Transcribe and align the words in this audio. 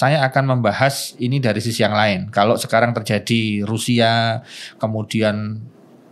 saya 0.00 0.24
akan 0.24 0.56
membahas 0.56 1.12
ini 1.20 1.44
dari 1.44 1.60
sisi 1.60 1.84
yang 1.84 1.92
lain. 1.92 2.32
Kalau 2.32 2.56
sekarang 2.56 2.96
terjadi 2.96 3.68
Rusia 3.68 4.40
kemudian 4.80 5.60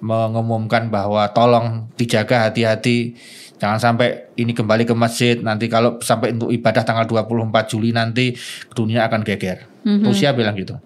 mengumumkan 0.05 0.93
bahwa 0.93 1.25
tolong 1.33 1.89
dijaga 1.97 2.53
hati-hati 2.53 3.17
jangan 3.57 3.81
sampai 3.81 4.29
ini 4.37 4.53
kembali 4.53 4.85
ke 4.85 4.93
masjid 4.93 5.41
nanti 5.41 5.67
kalau 5.73 5.97
sampai 6.05 6.37
untuk 6.37 6.53
ibadah 6.53 6.85
tanggal 6.85 7.09
24 7.09 7.49
Juli 7.73 7.97
nanti 7.97 8.37
dunia 8.77 9.09
akan 9.09 9.25
geger. 9.25 9.65
Mhm. 9.89 10.05
Rusia 10.05 10.37
bilang 10.37 10.53
gitu. 10.61 10.77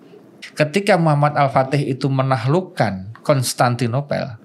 Ketika 0.54 0.94
Muhammad 0.94 1.34
Al-Fatih 1.34 1.82
itu 1.82 2.06
menaklukkan 2.06 3.18
Konstantinopel 3.26 4.38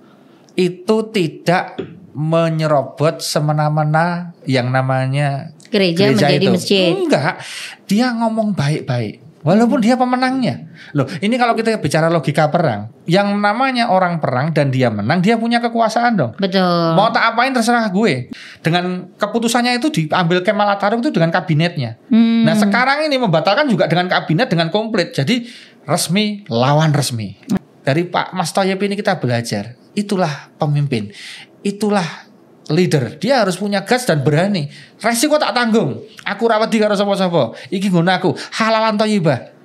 itu 0.57 0.97
tidak 1.13 1.77
menyerobot 2.17 3.21
semena-mena 3.21 4.33
yang 4.49 4.73
namanya 4.73 5.53
Gereja, 5.71 6.13
menjadi 6.13 6.45
itu. 6.45 6.53
masjid. 6.53 6.91
Enggak, 6.95 7.43
dia 7.87 8.11
ngomong 8.15 8.55
baik-baik. 8.55 9.27
Walaupun 9.47 9.79
dia 9.79 9.95
pemenangnya. 9.95 10.67
Loh, 10.91 11.07
ini 11.23 11.39
kalau 11.39 11.55
kita 11.55 11.79
bicara 11.79 12.11
logika 12.11 12.51
perang, 12.51 12.91
yang 13.07 13.31
namanya 13.39 13.87
orang 13.87 14.19
perang 14.19 14.51
dan 14.51 14.73
dia 14.73 14.91
menang, 14.91 15.23
dia 15.23 15.39
punya 15.39 15.63
kekuasaan 15.63 16.19
dong. 16.19 16.31
Betul. 16.35 16.99
Mau 16.99 17.07
tak 17.15 17.31
apain 17.31 17.55
terserah 17.55 17.87
gue. 17.87 18.27
Dengan 18.59 19.07
keputusannya 19.15 19.79
itu 19.79 19.87
diambil 19.87 20.43
Kemal 20.43 20.67
Atatürk 20.75 20.99
itu 20.99 21.15
dengan 21.15 21.31
kabinetnya. 21.31 21.95
Hmm. 22.11 22.43
Nah, 22.43 22.59
sekarang 22.59 23.07
ini 23.07 23.15
membatalkan 23.15 23.71
juga 23.71 23.87
dengan 23.87 24.11
kabinet 24.11 24.51
dengan 24.51 24.67
komplit. 24.67 25.15
Jadi 25.15 25.47
resmi 25.87 26.43
lawan 26.51 26.91
resmi. 26.91 27.39
Dari 27.87 28.03
Pak 28.03 28.35
Mas 28.35 28.51
Toyib 28.51 28.83
ini 28.83 28.99
kita 28.99 29.15
belajar. 29.15 29.79
Itulah 29.95 30.51
pemimpin. 30.59 31.15
Itulah 31.63 32.27
leader. 32.71 33.15
Dia 33.19 33.43
harus 33.43 33.55
punya 33.55 33.83
gas 33.83 34.03
dan 34.07 34.23
berani. 34.23 34.67
Resiko 34.99 35.39
tak 35.39 35.55
tanggung. 35.55 36.03
Aku 36.27 36.43
rawat 36.47 36.67
di 36.67 36.77
karo 36.79 36.95
sapa-sapa. 36.95 37.55
Iki 37.71 37.91
nggon 37.91 38.11
aku 38.11 38.35
halalan 38.59 38.99
Toyibah. 38.99 39.55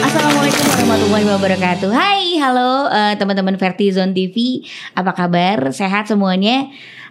Assalamualaikum 0.00 0.64
warahmatullahi 0.66 1.26
wabarakatuh. 1.26 1.90
Hai, 1.94 2.38
halo 2.38 2.90
eh, 2.90 3.14
teman-teman 3.18 3.54
Vertizon 3.58 4.14
TV. 4.14 4.66
Apa 4.94 5.14
kabar? 5.14 5.70
Sehat 5.74 6.10
semuanya? 6.10 6.70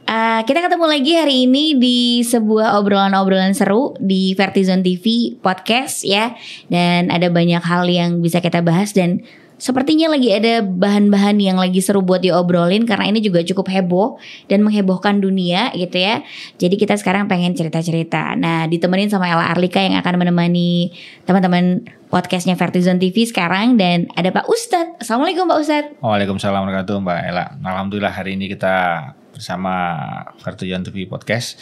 Eh, 0.10 0.42
kita 0.48 0.66
ketemu 0.66 0.86
lagi 0.90 1.14
hari 1.16 1.36
ini 1.46 1.78
di 1.78 2.26
sebuah 2.26 2.82
obrolan-obrolan 2.82 3.54
seru 3.54 3.94
di 4.02 4.34
Vertizon 4.34 4.82
TV 4.82 5.38
podcast 5.38 6.02
ya. 6.08 6.34
Dan 6.72 7.12
ada 7.14 7.30
banyak 7.30 7.62
hal 7.62 7.86
yang 7.86 8.24
bisa 8.24 8.42
kita 8.42 8.64
bahas 8.66 8.96
dan 8.96 9.22
Sepertinya 9.60 10.08
lagi 10.16 10.32
ada 10.32 10.64
bahan-bahan 10.64 11.36
yang 11.38 11.60
lagi 11.60 11.84
seru 11.84 12.00
buat 12.00 12.24
diobrolin 12.24 12.88
karena 12.88 13.12
ini 13.12 13.20
juga 13.20 13.44
cukup 13.44 13.68
heboh 13.68 14.16
dan 14.48 14.64
menghebohkan 14.64 15.20
dunia 15.20 15.76
gitu 15.76 16.00
ya. 16.00 16.24
Jadi 16.56 16.80
kita 16.80 16.96
sekarang 16.96 17.28
pengen 17.28 17.52
cerita-cerita. 17.54 18.40
Nah, 18.40 18.72
ditemenin 18.72 19.12
sama 19.12 19.28
Ella 19.28 19.52
Arlika 19.52 19.84
yang 19.84 20.00
akan 20.00 20.16
menemani 20.16 20.96
teman-teman 21.28 21.84
podcastnya 22.08 22.56
Vertizon 22.56 23.04
TV 23.04 23.28
sekarang 23.28 23.76
dan 23.76 24.08
ada 24.16 24.32
Pak 24.32 24.48
Ustadz. 24.48 25.04
Assalamualaikum 25.04 25.46
Pak 25.46 25.60
Ustadz. 25.60 25.92
Waalaikumsalam 26.00 26.64
warahmatullahi 26.64 26.88
wabarakatuh 26.88 27.04
Mbak 27.04 27.20
Ella. 27.28 27.46
Alhamdulillah 27.60 28.14
hari 28.16 28.40
ini 28.40 28.48
kita 28.48 28.76
bersama 29.36 29.76
Vertujan 30.40 30.88
TV 30.88 31.04
Podcast. 31.04 31.60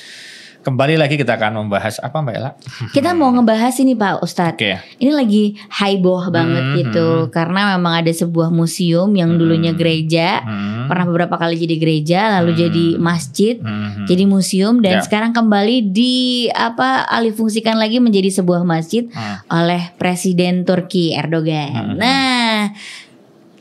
Kembali 0.67 0.99
lagi 0.99 1.15
kita 1.15 1.39
akan 1.39 1.63
membahas 1.63 1.95
apa 2.03 2.19
Mbak 2.19 2.35
Ella? 2.35 2.51
Kita 2.91 3.15
mau 3.15 3.31
ngebahas 3.31 3.71
ini 3.79 3.95
Pak 3.95 4.19
Ustadz. 4.19 4.59
Oke. 4.59 4.75
Ini 4.99 5.15
lagi 5.15 5.55
heboh 5.55 6.27
banget 6.27 6.59
Hmm, 6.59 6.75
gitu 6.75 7.07
karena 7.31 7.79
memang 7.79 8.03
ada 8.03 8.11
sebuah 8.11 8.51
museum 8.51 9.07
yang 9.15 9.39
dulunya 9.39 9.71
Hmm. 9.71 9.79
gereja, 9.79 10.43
Hmm. 10.43 10.91
pernah 10.91 11.07
beberapa 11.07 11.39
kali 11.39 11.55
jadi 11.55 11.75
gereja, 11.79 12.19
lalu 12.35 12.51
Hmm. 12.51 12.59
jadi 12.67 12.85
masjid, 12.99 13.55
Hmm. 13.63 14.03
jadi 14.11 14.23
museum 14.27 14.83
dan 14.83 14.99
Ya. 14.99 15.03
sekarang 15.07 15.31
kembali 15.31 15.87
di 15.87 16.51
apa 16.51 17.07
alih 17.07 17.31
fungsikan 17.31 17.79
lagi 17.79 18.03
menjadi 18.03 18.27
sebuah 18.27 18.67
masjid 18.67 19.07
Hmm. 19.07 19.39
oleh 19.47 19.95
Presiden 19.95 20.67
Turki 20.67 21.15
Erdogan. 21.15 21.95
Hmm. 21.95 21.95
Nah, 21.95 22.36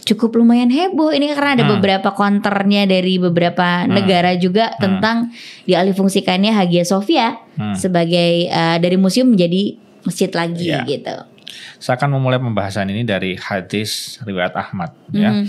cukup 0.07 0.39
lumayan 0.39 0.71
heboh 0.71 1.11
ini 1.11 1.35
karena 1.35 1.59
ada 1.59 1.65
Hmm. 1.67 1.77
beberapa 1.77 2.15
konternya 2.15 2.87
dari 2.87 3.19
beberapa 3.19 3.85
negara 3.85 4.39
juga 4.39 4.71
tentang 4.79 5.35
dialihfungsikannya 5.67 6.55
Hagia 6.55 6.87
Sophia 6.87 7.43
Hmm. 7.59 7.75
sebagai 7.75 8.47
eh, 8.47 8.77
dari 8.79 8.95
museum 8.95 9.35
menjadi 9.35 9.75
masjid 10.07 10.31
lagi 10.31 10.71
Ya. 10.71 10.87
gitu. 10.87 11.17
Saya 11.83 11.99
akan 11.99 12.17
memulai 12.17 12.39
pembahasan 12.39 12.87
ini 12.87 13.03
dari 13.03 13.35
hadis 13.35 14.23
riwayat 14.23 14.55
Ahmad 14.55 14.95
ya. 15.11 15.35
Mhm. 15.35 15.47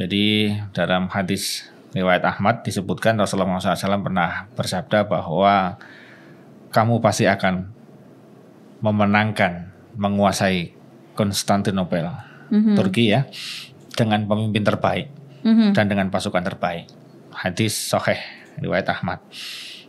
Jadi 0.00 0.24
dalam 0.72 1.12
hadis 1.12 1.68
riwayat 1.92 2.24
Ahmad 2.24 2.64
disebutkan 2.64 3.20
Rasulullah 3.20 3.60
SAW 3.60 4.00
pernah 4.00 4.48
bersabda 4.56 5.04
bahwa 5.04 5.76
kamu 6.70 7.00
pasti 7.00 7.28
akan 7.28 7.68
memenangkan, 8.78 9.72
menguasai 9.98 10.72
Konstantinopel, 11.18 12.06
Mhm. 12.48 12.78
Turki 12.78 13.10
ya, 13.10 13.26
dengan 13.98 14.22
pemimpin 14.30 14.62
terbaik 14.62 15.10
Mhm. 15.42 15.74
dan 15.74 15.90
dengan 15.90 16.06
pasukan 16.14 16.46
terbaik. 16.46 16.86
Hadis 17.34 17.74
Soheh 17.74 18.22
riwayat 18.62 18.86
Ahmad. 18.94 19.18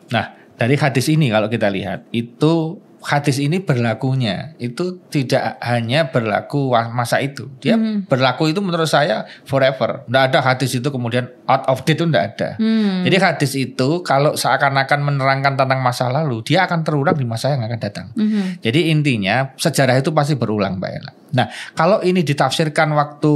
Nah 0.09 0.33
dari 0.57 0.73
hadis 0.73 1.05
ini 1.13 1.29
kalau 1.29 1.45
kita 1.45 1.69
lihat 1.69 2.09
itu 2.09 2.81
hadis 2.99 3.39
ini 3.39 3.63
berlakunya 3.63 4.59
itu 4.59 4.99
tidak 5.07 5.55
hanya 5.63 6.11
berlaku 6.11 6.75
masa 6.91 7.23
itu. 7.23 7.47
Dia 7.63 7.79
Mhm. 7.79 8.11
berlaku 8.11 8.51
itu 8.51 8.59
menurut 8.59 8.91
saya 8.91 9.23
forever. 9.47 10.03
Tidak 10.03 10.23
ada 10.29 10.39
hadis 10.43 10.75
itu 10.75 10.83
kemudian 10.91 11.31
out 11.47 11.63
of 11.71 11.87
date 11.87 11.95
itu 11.95 12.03
tidak 12.11 12.35
ada. 12.35 12.49
Hmm. 12.59 13.07
Jadi 13.07 13.15
hadis 13.23 13.51
itu 13.55 14.03
kalau 14.03 14.35
seakan-akan 14.35 14.99
menerangkan 14.99 15.55
tentang 15.55 15.79
masa 15.79 16.11
lalu, 16.11 16.43
dia 16.43 16.67
akan 16.67 16.83
terulang 16.83 17.15
di 17.15 17.23
masa 17.23 17.55
yang 17.55 17.63
akan 17.63 17.79
datang. 17.79 18.11
Mhm. 18.19 18.59
Jadi 18.59 18.91
intinya 18.91 19.55
sejarah 19.55 19.95
itu 19.95 20.11
pasti 20.11 20.35
berulang, 20.35 20.75
Mbak 20.75 20.91
Ella. 20.91 21.11
Nah, 21.39 21.47
kalau 21.79 22.03
ini 22.03 22.19
ditafsirkan 22.27 22.91
waktu 22.99 23.33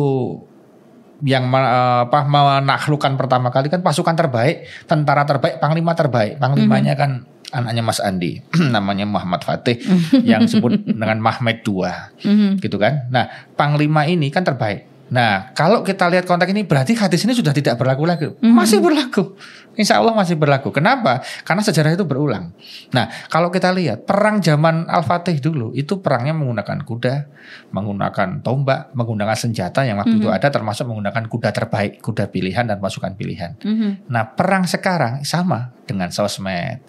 yang 1.24 1.48
eh, 1.50 2.02
apa 2.06 2.20
menaklukkan 2.24 3.16
pertama 3.16 3.50
kali 3.50 3.72
kan 3.72 3.80
pasukan 3.80 4.14
terbaik, 4.14 4.68
tentara 4.86 5.24
terbaik, 5.24 5.58
panglima 5.58 5.96
terbaik. 5.96 6.38
Panglimanya 6.38 6.94
kan 6.94 7.24
anaknya 7.50 7.82
Mas 7.82 8.02
Andi, 8.02 8.42
namanya 8.76 9.06
Muhammad 9.06 9.42
Fatih 9.42 9.78
yang 10.22 10.44
disebut 10.44 10.84
dengan 10.84 11.22
Mahmed 11.22 11.62
II, 11.64 11.86
Mhm. 12.26 12.50
gitu 12.60 12.78
kan. 12.78 13.08
Nah, 13.10 13.30
panglima 13.54 14.04
ini 14.04 14.28
kan 14.30 14.42
terbaik. 14.42 14.93
Nah, 15.12 15.52
kalau 15.52 15.84
kita 15.84 16.08
lihat 16.08 16.24
konteks 16.24 16.50
ini 16.50 16.64
berarti 16.64 16.96
hadis 16.96 17.28
ini 17.28 17.36
sudah 17.36 17.52
tidak 17.52 17.76
berlaku 17.76 18.04
lagi. 18.08 18.28
Masih 18.40 18.80
berlaku. 18.80 19.36
Insya 19.74 19.98
Allah 19.98 20.14
masih 20.14 20.38
berlaku. 20.38 20.70
Kenapa? 20.70 21.26
Karena 21.42 21.66
sejarah 21.66 21.98
itu 21.98 22.06
berulang. 22.06 22.54
Nah, 22.94 23.10
kalau 23.26 23.50
kita 23.50 23.74
lihat 23.74 24.06
perang 24.06 24.38
zaman 24.38 24.86
Al-Fatih 24.86 25.42
dulu 25.42 25.74
itu 25.74 25.98
perangnya 25.98 26.38
menggunakan 26.38 26.86
kuda, 26.86 27.16
menggunakan 27.74 28.46
tombak, 28.46 28.94
menggunakan 28.94 29.34
senjata 29.34 29.82
yang 29.82 29.98
waktu 29.98 30.22
itu 30.22 30.30
ada 30.30 30.54
termasuk 30.54 30.86
menggunakan 30.86 31.26
kuda 31.26 31.50
terbaik, 31.50 32.06
kuda 32.06 32.30
pilihan 32.30 32.70
dan 32.70 32.78
pasukan 32.78 33.18
pilihan. 33.18 33.58
Mhm. 33.66 34.14
Nah, 34.14 34.38
perang 34.38 34.70
sekarang 34.70 35.26
sama 35.26 35.74
dengan 35.90 36.14
sosmed, 36.14 36.86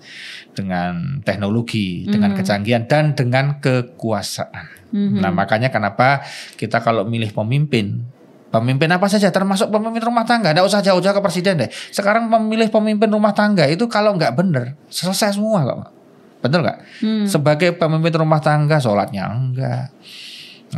dengan 0.53 1.25
teknologi, 1.25 2.05
dengan 2.05 2.37
Mhm. 2.37 2.39
kecanggihan 2.39 2.85
dan 2.85 3.17
dengan 3.17 3.59
kekuasaan. 3.65 4.84
Mhm. 4.95 5.19
Nah, 5.19 5.35
makanya 5.35 5.75
kenapa 5.75 6.23
kita 6.55 6.79
kalau 6.79 7.03
milih 7.03 7.35
pemimpin, 7.35 8.07
pemimpin 8.55 8.87
apa 8.95 9.11
saja 9.11 9.35
termasuk 9.35 9.67
pemimpin 9.67 9.99
rumah 10.07 10.23
tangga, 10.23 10.55
enggak 10.55 10.71
usah 10.71 10.79
jauh-jauh 10.79 11.19
ke 11.19 11.23
presiden 11.23 11.59
deh. 11.59 11.71
Sekarang 11.91 12.31
memilih 12.31 12.71
pemimpin 12.71 13.11
rumah 13.11 13.35
tangga 13.35 13.67
itu 13.67 13.91
kalau 13.91 14.15
nggak 14.15 14.39
bener 14.39 14.79
selesai 14.87 15.35
semua 15.35 15.67
kok. 15.67 15.91
Betul 16.39 16.63
nggak? 16.63 16.79
Hmm. 17.03 17.27
Sebagai 17.27 17.75
pemimpin 17.75 18.15
rumah 18.15 18.39
tangga 18.39 18.79
sholatnya 18.79 19.27
enggak, 19.35 19.91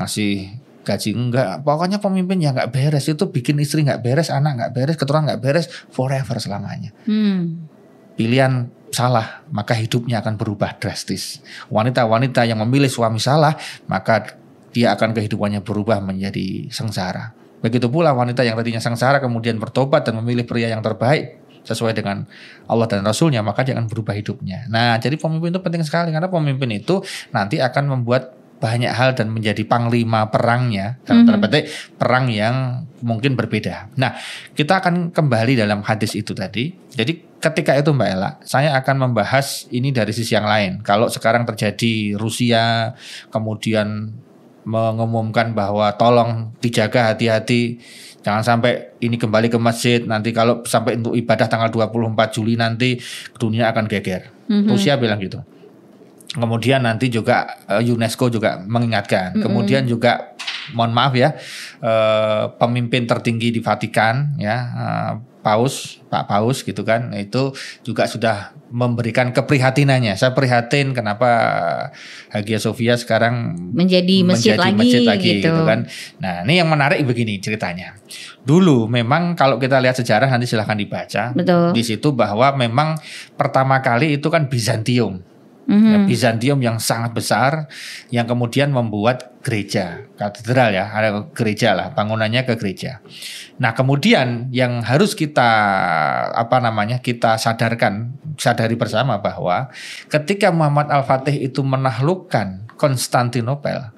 ngasih 0.01 0.65
gaji 0.87 1.11
enggak, 1.19 1.67
pokoknya 1.67 1.99
pemimpin 1.99 2.39
yang 2.39 2.55
nggak 2.55 2.71
beres 2.71 3.11
itu 3.11 3.27
bikin 3.29 3.59
istri 3.59 3.83
nggak 3.83 4.01
beres, 4.07 4.31
anak 4.31 4.55
nggak 4.55 4.73
beres, 4.73 4.95
keturunan 4.95 5.27
nggak 5.27 5.43
beres, 5.43 5.67
forever 5.91 6.39
selamanya 6.39 6.95
Hmm. 7.05 7.67
pilihan 8.15 8.71
salah, 8.97 9.45
maka 9.53 9.77
hidupnya 9.77 10.25
akan 10.25 10.41
berubah 10.41 10.81
drastis. 10.81 11.45
Wanita-wanita 11.69 12.49
yang 12.49 12.65
memilih 12.65 12.89
suami 12.89 13.21
salah, 13.21 13.53
maka 13.85 14.41
dia 14.73 14.97
akan 14.97 15.13
kehidupannya 15.13 15.61
berubah 15.61 16.01
menjadi 16.01 16.73
sengsara. 16.73 17.37
Begitu 17.61 17.93
pula 17.93 18.17
wanita 18.17 18.41
yang 18.41 18.57
tadinya 18.57 18.81
sengsara 18.81 19.21
kemudian 19.21 19.61
bertobat 19.61 20.09
dan 20.09 20.17
memilih 20.21 20.49
pria 20.49 20.73
yang 20.73 20.81
terbaik 20.81 21.45
sesuai 21.67 21.99
dengan 21.99 22.25
Allah 22.71 22.87
dan 22.87 23.03
Rasulnya, 23.03 23.43
maka 23.43 23.67
dia 23.67 23.75
akan 23.75 23.91
berubah 23.91 24.15
hidupnya. 24.15 24.71
Nah, 24.71 24.97
jadi 25.03 25.19
pemimpin 25.19 25.51
itu 25.51 25.61
penting 25.61 25.83
sekali 25.83 26.15
karena 26.15 26.31
pemimpin 26.31 26.71
itu 26.79 27.03
nanti 27.35 27.59
akan 27.59 27.99
membuat 27.99 28.33
banyak 28.57 28.89
hal 28.89 29.13
dan 29.13 29.29
menjadi 29.29 29.63
panglima 29.69 30.33
perangnya 30.33 30.97
dalam 31.05 31.29
tanda 31.29 31.41
petik 31.45 31.69
perang 32.01 32.33
yang 32.33 32.89
mungkin 33.05 33.37
berbeda. 33.37 33.93
Nah, 34.01 34.17
kita 34.57 34.81
akan 34.81 35.13
kembali 35.13 35.61
dalam 35.61 35.85
hadis 35.85 36.17
itu 36.17 36.33
tadi. 36.33 36.73
Jadi 36.97 37.37
ketika 37.37 37.77
itu 37.77 37.93
Mbak 37.93 38.09
Ella, 38.09 38.31
saya 38.49 38.73
akan 38.81 39.09
membahas 39.09 39.69
ini 39.69 39.93
dari 39.93 40.17
sisi 40.17 40.33
yang 40.33 40.49
lain. 40.49 40.81
Kalau 40.81 41.13
sekarang 41.13 41.45
terjadi 41.45 42.17
Rusia 42.17 42.97
kemudian 43.29 44.17
mengumumkan 44.67 45.55
bahwa 45.55 45.95
tolong 45.95 46.51
dijaga 46.59 47.15
hati-hati 47.15 47.79
jangan 48.27 48.43
sampai 48.43 48.99
ini 48.99 49.15
kembali 49.15 49.47
ke 49.47 49.55
masjid 49.63 50.03
nanti 50.03 50.35
kalau 50.35 50.67
sampai 50.67 50.99
untuk 50.99 51.15
ibadah 51.15 51.47
tanggal 51.47 51.71
24 51.71 52.35
Juli 52.35 52.59
nanti 52.59 52.99
dunia 53.39 53.71
akan 53.71 53.87
geger. 53.87 54.35
Mhm. 54.51 54.67
Rusia 54.67 54.99
bilang 54.99 55.23
gitu. 55.23 55.39
Kemudian 56.37 56.85
nanti 56.85 57.09
juga 57.09 57.49
eh, 57.65 57.81
UNESCO 57.81 58.29
juga 58.29 58.61
mengingatkan. 58.61 59.41
Kemudian 59.41 59.89
juga 59.89 60.37
mohon 60.75 60.93
maaf 60.93 61.15
ya 61.17 61.33
eh, 61.81 62.45
pemimpin 62.61 63.07
tertinggi 63.07 63.55
di 63.55 63.61
Vatikan 63.63 64.37
ya 64.37 64.57
eh, 64.57 65.13
Paus 65.47 66.03
Pak 66.11 66.27
Paus 66.27 66.67
gitu 66.67 66.83
kan 66.83 67.15
itu 67.15 67.55
juga 67.87 68.11
sudah 68.11 68.57
memberikan 68.67 69.31
keprihatinannya. 69.31 70.19
Saya 70.19 70.35
prihatin 70.35 70.91
kenapa 70.91 71.31
Hagia 72.35 72.59
Sophia 72.59 72.99
sekarang 72.99 73.55
Menjadi 74.59 74.75
masjid 74.75 75.07
lagi, 75.07 75.31
gitu. 75.39 75.63
kan. 75.63 75.87
Nah, 76.19 76.43
ini 76.43 76.59
yang 76.59 76.67
menarik 76.67 76.99
begini 77.07 77.39
ceritanya. 77.39 77.95
Dulu 78.43 78.91
memang 78.91 79.39
kalau 79.39 79.63
kita 79.63 79.79
lihat 79.79 79.95
sejarah 80.03 80.27
nanti 80.27 80.51
silahkan 80.51 80.75
dibaca. 80.75 81.31
Betul. 81.31 81.79
Di 81.79 81.83
situ 81.87 82.11
bahwa 82.11 82.51
memang 82.59 82.99
pertama 83.39 83.79
kali 83.79 84.19
itu 84.19 84.27
kan 84.27 84.51
Bizantium. 84.51 85.23
Mhm. 85.67 85.91
Ya, 85.91 85.99
Bizantium 86.07 86.59
yang 86.63 86.79
sangat 86.79 87.11
besar 87.11 87.67
yang 88.15 88.31
kemudian 88.31 88.71
membuat 88.71 89.35
gereja, 89.43 90.07
katedral 90.15 90.71
ya, 90.71 90.91
ada 90.95 91.27
gereja 91.35 91.75
lah, 91.75 91.91
bangunannya 91.91 92.47
ke 92.47 92.55
gereja. 92.55 93.03
Nah, 93.59 93.75
kemudian 93.75 94.51
yang 94.55 94.83
harus 94.87 95.19
kita 95.19 95.51
apa 96.35 96.63
namanya? 96.63 97.03
kita 97.03 97.35
sadarkan, 97.39 98.15
sadari 98.39 98.79
bersama 98.79 99.19
bahwa 99.19 99.71
ketika 100.07 100.55
Muhammad 100.55 100.91
Al-Fatih 100.91 101.35
itu 101.35 101.63
menaklukkan 101.67 102.71
Konstantinopel, 102.79 103.91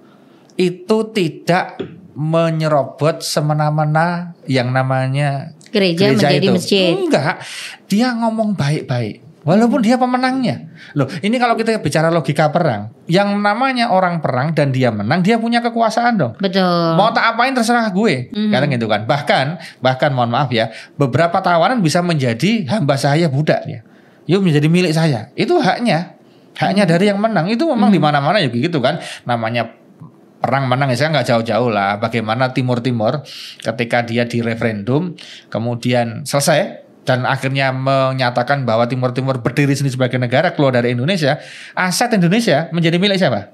itu 0.57 0.97
tidak 1.13 1.79
menyerobot 2.19 3.23
semena-mena 3.23 4.35
yang 4.51 4.75
namanya 4.75 5.55
Gereja, 5.71 6.11
menjadi 6.11 6.47
itu. 6.49 6.55
masjid. 6.57 6.93
Enggak, 6.97 7.45
dia 7.87 8.11
ngomong 8.17 8.57
baik-baik. 8.59 9.28
Walaupun 9.47 9.81
dia 9.81 9.95
pemenangnya. 9.95 10.67
Loh, 10.99 11.07
ini 11.23 11.39
kalau 11.39 11.55
kita 11.55 11.79
bicara 11.79 12.11
logika 12.11 12.51
perang, 12.51 12.91
yang 13.07 13.39
namanya 13.39 13.95
orang 13.95 14.19
perang 14.19 14.51
dan 14.51 14.75
dia 14.75 14.91
menang, 14.91 15.23
dia 15.23 15.39
punya 15.39 15.63
kekuasaan 15.63 16.19
dong. 16.19 16.33
Betul. 16.43 16.99
Mau 16.99 17.15
tak 17.15 17.37
apain 17.37 17.55
terserah 17.55 17.87
gue. 17.95 18.35
Mhm. 18.35 18.51
Kadang 18.51 18.71
gitu 18.75 18.87
kan. 18.91 19.07
Bahkan 19.07 19.47
bahkan 19.79 20.11
mohon 20.11 20.35
maaf 20.35 20.51
ya, 20.51 20.75
beberapa 20.99 21.39
tawanan 21.39 21.79
bisa 21.81 22.03
menjadi 22.03 22.67
hamba 22.67 22.99
saya 22.99 23.31
budak 23.31 23.63
ya. 23.65 23.81
Yuk 24.27 24.43
menjadi 24.43 24.67
milik 24.67 24.93
saya. 24.93 25.31
Itu 25.39 25.63
haknya. 25.63 26.19
Haknya 26.59 26.85
dari 26.85 27.07
yang 27.07 27.23
menang. 27.23 27.47
Itu 27.47 27.71
memang 27.71 27.95
di 27.95 28.03
mana-mana 28.03 28.43
ya 28.43 28.51
gitu 28.51 28.83
kan. 28.83 28.99
Namanya 29.25 29.79
perang 30.39 30.71
menang 30.71 30.95
ya 30.95 30.97
saya 30.99 31.11
nggak 31.19 31.27
jauh-jauh 31.27 31.71
lah 31.71 31.99
bagaimana 31.99 32.55
Timur 32.55 32.79
Timur 32.79 33.27
ketika 33.59 34.07
dia 34.07 34.23
di 34.23 34.39
referendum 34.39 35.19
kemudian 35.51 36.23
selesai 36.23 36.88
dan 37.09 37.25
akhirnya 37.25 37.73
menyatakan 37.73 38.63
bahwa 38.63 38.85
Timur 38.85 39.11
Timur 39.11 39.41
berdiri 39.41 39.73
sendiri 39.73 39.97
sebagai 39.97 40.21
negara 40.21 40.53
keluar 40.53 40.77
dari 40.77 40.93
Indonesia 40.93 41.41
aset 41.73 42.13
Indonesia 42.13 42.69
menjadi 42.69 42.97
milik 42.97 43.17
siapa 43.17 43.49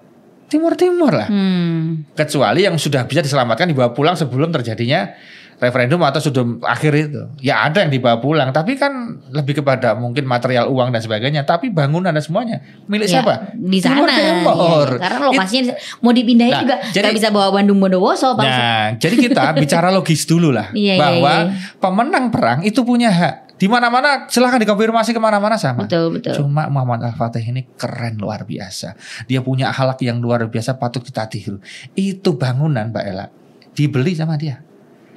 Timur 0.45 0.75
Timur 0.75 1.15
lah 1.15 1.31
Hmm. 1.31 2.03
kecuali 2.13 2.67
yang 2.67 2.75
sudah 2.75 3.07
bisa 3.07 3.23
diselamatkan 3.23 3.65
dibawa 3.65 3.91
pulang 3.91 4.13
sebelum 4.13 4.51
terjadinya 4.51 5.15
referendum 5.55 6.03
atau 6.03 6.19
sudah 6.19 6.43
akhir 6.67 6.93
itu. 7.01 7.23
Ya 7.41 7.63
ada 7.63 7.79
yang 7.79 7.89
dibawa 7.89 8.19
pulang, 8.19 8.51
tapi 8.51 8.75
kan 8.75 8.91
lebih 9.31 9.63
kepada 9.63 9.95
mungkin 9.95 10.27
material 10.27 10.67
uang 10.67 10.91
dan 10.91 10.99
sebagainya, 10.99 11.47
tapi 11.47 11.71
bangunan 11.71 12.11
dan 12.11 12.19
semuanya 12.19 12.59
milik 12.85 13.07
Ya, 13.07 13.23
siapa? 13.23 13.55
Di 13.55 13.79
sana. 13.79 14.03
Timur 14.03 14.09
Timur. 14.11 14.89
Iya, 14.91 15.01
karena 15.01 15.19
lokasinya 15.25 15.63
di- 15.65 15.77
mau 16.01 16.11
dipindahin 16.13 16.53
Nah, 16.53 16.61
juga 16.61 16.75
jadi- 16.91 17.15
bisa 17.15 17.29
bawa 17.31 17.55
Bandung 17.55 17.79
Bondowoso. 17.79 18.35
Nah, 18.35 18.99
jadi 18.99 19.15
kita 19.17 19.55
bicara 19.57 19.89
logis 19.89 20.27
dulu 20.27 20.51
lah 20.51 20.75
Iya, 20.75 20.95
iya, 20.95 21.01
bahwa 21.01 21.33
iya. 21.47 21.55
pemenang 21.79 22.27
perang 22.29 22.59
itu 22.61 22.83
punya 22.83 23.09
hak. 23.09 23.35
Di 23.55 23.71
mana-mana 23.71 24.27
silahkan 24.27 24.59
dikonfirmasi 24.59 25.15
ke 25.15 25.21
mana-mana 25.23 25.55
sama. 25.55 25.87
Betul, 25.87 26.19
betul. 26.19 26.35
Cuma 26.43 26.67
Muhammad 26.67 27.07
Al-Fatih 27.07 27.43
ini 27.55 27.71
keren 27.79 28.19
luar 28.19 28.43
biasa. 28.43 28.99
Dia 29.31 29.41
punya 29.47 29.71
akhlak 29.71 30.03
yang 30.03 30.19
luar 30.19 30.51
biasa 30.51 30.75
patut 30.75 31.07
kita 31.07 31.31
tiru. 31.31 31.63
Itu 31.95 32.35
bangunan 32.35 32.91
Mbak 32.91 33.05
Ella 33.07 33.27
dibeli 33.75 34.13
sama 34.15 34.39
dia. 34.39 34.63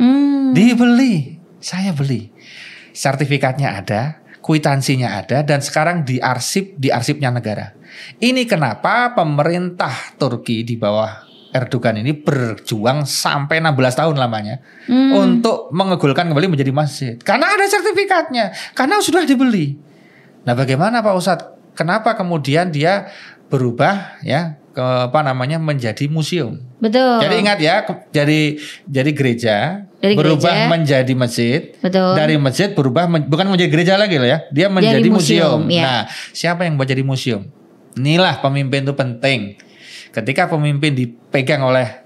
Hmm. 0.01 0.53
Dibeli, 0.53 1.37
saya 1.61 1.93
beli. 1.93 2.29
Sertifikatnya 2.93 3.77
ada, 3.77 4.21
kwitansinya 4.41 5.21
ada 5.21 5.45
dan 5.45 5.61
sekarang 5.61 6.01
diarsip 6.05 6.77
di 6.77 6.89
arsipnya 6.89 7.29
negara. 7.29 7.77
Ini 8.17 8.45
kenapa 8.49 9.13
pemerintah 9.13 10.17
Turki 10.17 10.65
di 10.65 10.77
bawah 10.77 11.26
Erdogan 11.49 11.95
ini 11.95 12.11
berjuang 12.11 13.03
sampai 13.03 13.57
16 13.57 13.71
tahun 13.95 14.15
lamanya 14.15 14.59
Hmm. 14.85 15.15
untuk 15.15 15.69
mengegulkan 15.69 16.27
kembali 16.27 16.47
menjadi 16.49 16.71
masjid. 16.71 17.13
Karena 17.17 17.47
ada 17.49 17.65
sertifikatnya, 17.65 18.45
karena 18.71 18.99
sudah 18.99 19.23
dibeli. 19.23 19.79
Nah, 20.43 20.53
bagaimana 20.53 20.99
Pak 20.99 21.13
Ustadz? 21.13 21.45
Kenapa 21.73 22.13
kemudian 22.13 22.67
dia 22.67 23.07
berubah 23.45 24.17
ya 24.19 24.57
ke 24.69 24.81
apa 24.81 25.21
namanya 25.21 25.55
menjadi 25.55 26.05
museum? 26.05 26.57
Betul. 26.77 27.19
Jadi 27.19 27.35
ingat 27.37 27.57
ya, 27.57 27.75
ke- 27.81 28.09
jadi 28.11 28.41
jadi 28.83 29.11
gereja 29.11 29.55
Dari 29.97 30.13
berubah 30.13 30.51
gereja. 30.51 30.69
menjadi 30.69 31.13
masjid. 31.13 31.61
Betul. 31.75 32.13
Dari 32.13 32.35
masjid 32.35 32.69
berubah 32.71 33.05
men- 33.05 33.25
bukan 33.25 33.47
menjadi 33.47 33.69
gereja 33.69 33.93
lagi 33.95 34.15
loh 34.15 34.25
ya, 34.25 34.45
dia 34.49 34.67
menjadi 34.67 35.05
museum, 35.05 35.63
museum. 35.63 35.69
ya. 35.69 35.83
Nah, 35.83 36.01
siapa 36.31 36.63
yang 36.63 36.75
buat 36.75 36.85
jadi 36.85 37.01
museum? 37.01 37.45
Inilah 37.93 38.37
pemimpin 38.37 38.83
itu 38.83 38.93
penting. 38.93 39.57
Ketika 40.17 40.49
pemimpin 40.49 40.97
dipegang 40.97 41.61
oleh 41.61 42.01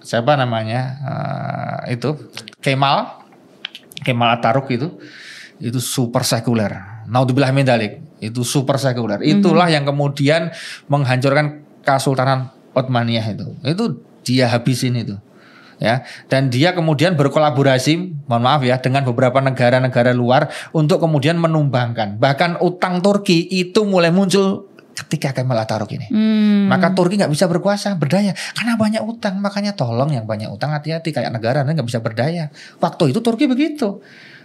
siapa 0.00 0.40
namanya 0.40 0.80
eh, 1.04 2.00
itu 2.00 2.16
Kemal 2.64 3.20
Kemal 4.00 4.40
Ataruk 4.40 4.72
itu 4.72 4.88
itu 5.60 5.80
super 5.84 6.24
sekuler. 6.24 7.04
Naudzubillah 7.08 7.52
min 7.52 7.68
dalik. 7.68 8.00
Itu 8.20 8.40
super 8.40 8.80
sekuler. 8.80 9.20
Itulah 9.20 9.68
yang 9.68 9.84
kemudian 9.84 10.48
menghancurkan 10.88 11.64
Kesultanan 11.84 12.48
Utsmaniyah 12.72 13.26
itu. 13.36 13.46
Itu 13.62 13.84
dia 14.24 14.48
habisin 14.48 14.96
itu. 14.96 15.16
Ya, 15.82 16.06
dan 16.30 16.54
dia 16.54 16.70
kemudian 16.70 17.18
berkolaborasi, 17.18 18.24
mohon 18.30 18.46
maaf 18.46 18.62
ya, 18.62 18.78
dengan 18.78 19.02
beberapa 19.02 19.42
negara-negara 19.42 20.14
luar 20.14 20.46
untuk 20.70 21.02
kemudian 21.02 21.34
menumbangkan. 21.36 22.16
Bahkan 22.16 22.62
utang 22.62 23.02
Turki 23.02 23.44
itu 23.50 23.82
mulai 23.82 24.14
muncul 24.14 24.70
ketika 24.94 25.34
Kemal 25.34 25.58
Atatürk 25.58 25.90
ini. 25.98 26.06
Hmm. 26.08 26.70
Maka 26.70 26.94
Turki 26.94 27.18
nggak 27.18 27.32
bisa 27.34 27.50
berkuasa, 27.50 27.98
berdaya 27.98 28.32
karena 28.54 28.78
banyak 28.78 29.02
utang. 29.02 29.42
Makanya 29.42 29.74
tolong 29.74 30.14
yang 30.14 30.24
banyak 30.24 30.48
utang 30.48 30.70
hati-hati 30.70 31.10
kayak 31.10 31.34
negara 31.34 31.66
nanti 31.66 31.82
nggak 31.82 31.88
bisa 31.90 32.00
berdaya. 32.00 32.48
Waktu 32.78 33.10
itu 33.10 33.18
Turki 33.20 33.50
begitu. 33.50 34.00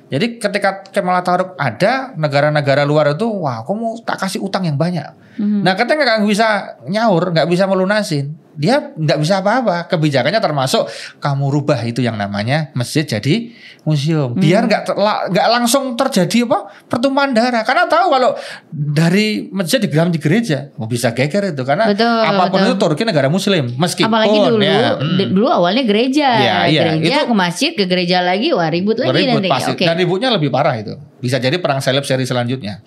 Jadi 0.09 0.41
ketika 0.41 0.81
Kemal 0.89 1.21
Atatürk 1.21 1.53
ada, 1.61 2.17
negara-negara 2.17 2.81
luar 2.81 3.13
itu, 3.13 3.29
wah, 3.29 3.61
kamu 3.61 3.77
mau 3.77 3.93
tak 4.01 4.25
kasih 4.25 4.41
utang 4.41 4.65
yang 4.65 4.73
banyak. 4.73 5.05
Mhm. 5.37 5.61
Nah, 5.61 5.77
ketika 5.77 6.01
nggak 6.01 6.25
bisa 6.25 6.81
nyaur, 6.89 7.29
nggak 7.29 7.45
bisa 7.45 7.69
melunasin, 7.69 8.33
dia 8.59 8.91
nggak 8.91 9.17
bisa 9.23 9.39
apa-apa. 9.39 9.87
Kebijakannya 9.87 10.43
termasuk 10.43 10.91
kamu 11.23 11.47
rubah 11.47 11.79
itu 11.87 12.03
yang 12.03 12.19
namanya 12.19 12.75
masjid 12.75 13.07
jadi 13.07 13.55
museum. 13.87 14.35
Biar 14.35 14.67
nggak 14.67 14.83
terla- 14.83 15.31
nggak 15.31 15.47
langsung 15.47 15.95
terjadi 15.95 16.43
apa 16.43 16.67
pertumpahan 16.91 17.31
darah. 17.31 17.63
Karena 17.63 17.87
tahu 17.87 18.11
kalau 18.11 18.35
dari 18.67 19.47
masjid 19.47 19.79
digeram 19.79 20.11
di 20.11 20.19
gereja, 20.19 20.75
oh, 20.75 20.91
bisa 20.91 21.15
geger 21.15 21.55
itu. 21.55 21.63
Karena 21.63 21.87
Betul, 21.87 22.05
apa 22.11 22.43
pun 22.51 22.59
betul. 22.59 22.67
itu 22.67 22.75
Turki 22.75 23.03
negara 23.07 23.31
Muslim, 23.31 23.71
meskipun 23.79 24.11
Apalagi 24.11 24.37
dulu, 24.43 24.59
ya, 24.59 24.99
hmm. 24.99 25.31
dulu 25.31 25.47
awalnya 25.47 25.83
gereja, 25.87 26.27
Iya, 26.35 26.57
iya, 26.67 26.81
gereja 26.99 27.15
itu- 27.23 27.27
ke 27.31 27.35
masjid, 27.39 27.71
ke 27.71 27.83
gereja 27.87 28.19
lagi, 28.19 28.51
wah 28.51 28.67
ribut 28.67 28.99
lagi 28.99 29.23
ribut 29.23 29.39
nanti. 29.39 29.49
pasti. 29.49 29.71
Oke. 29.71 29.87
Dan 29.87 29.95
ributnya 29.95 30.29
lebih 30.35 30.51
parah 30.51 30.75
itu. 30.75 30.99
Bisa 31.23 31.39
jadi 31.39 31.55
perang 31.63 31.79
salib 31.79 32.03
seri 32.03 32.27
selanjutnya. 32.27 32.83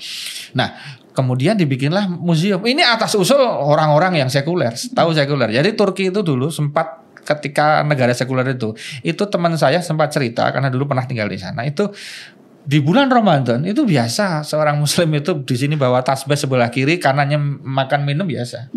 Nah, 0.52 1.00
kemudian 1.12 1.57
dibikinlah 1.57 2.09
museum. 2.09 2.61
Ini 2.64 2.83
atas 2.85 3.16
usul 3.16 3.40
orang-orang 3.40 4.21
yang 4.25 4.28
sekuler, 4.33 4.73
tahu 4.92 5.12
sekuler. 5.12 5.52
Jadi 5.52 5.76
Turki 5.76 6.09
itu 6.12 6.21
dulu 6.25 6.49
sempat 6.49 7.00
ketika 7.23 7.87
negara 7.87 8.11
sekuler 8.12 8.57
itu, 8.57 8.75
itu 9.07 9.23
teman 9.31 9.54
saya 9.54 9.78
sempat 9.78 10.11
cerita 10.11 10.50
karena 10.50 10.69
dulu 10.73 10.90
pernah 10.90 11.07
tinggal 11.07 11.31
di 11.31 11.38
sana. 11.38 11.62
Itu 11.62 11.95
di 12.62 12.78
bulan 12.78 13.11
Ramadan 13.11 13.66
itu 13.66 13.83
biasa 13.83 14.47
seorang 14.47 14.78
muslim 14.78 15.11
itu 15.19 15.35
di 15.42 15.57
sini 15.59 15.75
bawa 15.75 15.99
tasbih 16.07 16.38
sebelah 16.38 16.71
kiri 16.71 17.02
kanannya 17.02 17.38
makan 17.62 18.07
minum 18.07 18.26
biasa. 18.26 18.71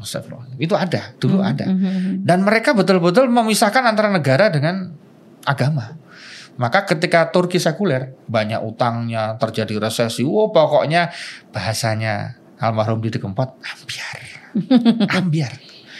Astagfirullah. 0.00 0.56
Itu 0.56 0.78
ada, 0.78 1.12
dulu 1.18 1.42
ada. 1.42 1.66
Mhm. 1.66 2.24
Dan 2.24 2.46
mereka 2.46 2.72
betul-betul 2.72 3.26
memisahkan 3.28 3.82
antara 3.82 4.08
negara 4.08 4.48
dengan 4.48 4.94
agama. 5.44 5.98
Maka 6.60 6.84
ketika 6.84 7.32
Turki 7.32 7.56
sekuler, 7.56 8.12
banyak 8.28 8.60
utangnya, 8.60 9.40
terjadi 9.40 9.80
resesi. 9.80 10.20
Oh, 10.20 10.52
pokoknya 10.52 11.08
bahasanya 11.56 12.36
almarhum 12.60 13.00
Didi 13.00 13.16
Kempot, 13.16 13.56
ambiar. 13.64 14.18
ambiar. 15.24 15.52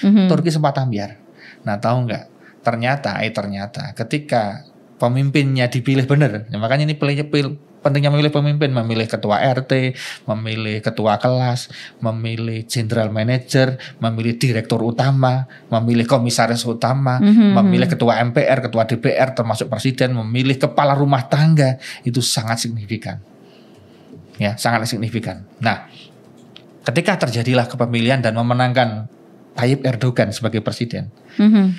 Mhm. 0.04 0.28
Turki 0.28 0.52
sempat 0.52 0.76
ambiar. 0.76 1.16
Nah, 1.64 1.80
tahu 1.80 2.04
nggak? 2.04 2.24
Ternyata, 2.60 3.24
eh 3.24 3.32
ternyata 3.32 3.96
ketika 3.96 4.68
pemimpinnya 5.00 5.72
dipilih 5.72 6.04
benar, 6.04 6.44
ya, 6.52 6.60
makanya 6.60 6.84
ini 6.84 6.96
pilih, 7.00 7.24
pil- 7.32 7.56
pentingnya 7.80 8.12
memilih 8.12 8.32
pemimpin, 8.32 8.70
memilih 8.72 9.08
ketua 9.08 9.40
RT, 9.40 9.96
memilih 10.28 10.84
ketua 10.84 11.16
kelas, 11.16 11.72
memilih 12.00 12.64
general 12.68 13.08
manager, 13.08 13.80
memilih 14.00 14.36
direktur 14.36 14.84
utama, 14.84 15.48
memilih 15.72 16.04
komisaris 16.04 16.64
utama, 16.68 17.18
Mhm. 17.20 17.56
memilih 17.56 17.88
ketua 17.88 18.20
MPR, 18.20 18.68
ketua 18.68 18.84
DPR, 18.84 19.32
termasuk 19.32 19.72
presiden, 19.72 20.12
memilih 20.12 20.60
kepala 20.60 20.92
rumah 20.92 21.24
tangga, 21.26 21.80
itu 22.04 22.20
sangat 22.20 22.60
signifikan. 22.60 23.20
Ya, 24.40 24.56
sangat 24.56 24.88
signifikan. 24.88 25.44
Nah, 25.60 25.88
ketika 26.84 27.28
terjadilah 27.28 27.68
kepemilian 27.68 28.24
dan 28.24 28.32
memenangkan 28.36 29.08
Tayyip 29.50 29.84
Erdogan 29.84 30.30
sebagai 30.32 30.62
presiden. 30.62 31.10
Mhm. 31.36 31.74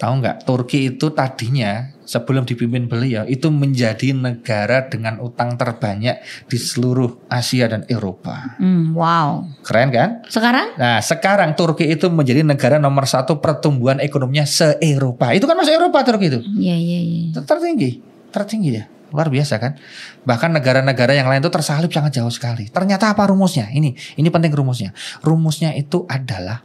Tahu 0.00 0.12
nggak 0.24 0.48
Turki 0.48 0.96
itu 0.96 1.12
tadinya 1.12 1.92
sebelum 2.08 2.48
dipimpin 2.48 2.88
beliau 2.88 3.28
itu 3.28 3.52
menjadi 3.52 4.16
negara 4.16 4.88
dengan 4.88 5.20
utang 5.20 5.60
terbanyak 5.60 6.24
di 6.48 6.56
seluruh 6.56 7.28
Asia 7.28 7.68
dan 7.68 7.84
Eropa. 7.84 8.56
Hmm, 8.56 8.96
wow. 8.96 9.44
Keren 9.60 9.92
kan? 9.92 10.24
Sekarang? 10.24 10.72
Nah 10.80 11.04
sekarang 11.04 11.52
Turki 11.52 11.84
itu 11.84 12.08
menjadi 12.08 12.40
negara 12.40 12.80
nomor 12.80 13.04
satu 13.04 13.44
pertumbuhan 13.44 14.00
ekonominya 14.00 14.48
se-Eropa. 14.48 15.36
Itu 15.36 15.44
kan 15.44 15.60
masuk 15.60 15.76
Eropa 15.76 16.00
Turki 16.00 16.32
itu. 16.32 16.40
Iya, 16.48 16.80
iya, 16.80 17.00
iya. 17.04 17.20
Ter- 17.36 17.44
Tertinggi, 17.44 18.00
tertinggi 18.32 18.70
ya. 18.80 18.88
Luar 19.10 19.26
biasa 19.28 19.58
kan? 19.60 19.76
Bahkan 20.22 20.54
negara-negara 20.54 21.12
yang 21.12 21.26
lain 21.26 21.42
itu 21.42 21.50
tersalip 21.50 21.90
sangat 21.92 22.16
jauh 22.16 22.30
sekali. 22.30 22.70
Ternyata 22.72 23.10
apa 23.12 23.26
rumusnya? 23.28 23.68
Ini, 23.68 23.92
ini 24.16 24.28
penting 24.30 24.54
rumusnya. 24.54 24.94
Rumusnya 25.20 25.74
itu 25.74 26.06
adalah 26.06 26.62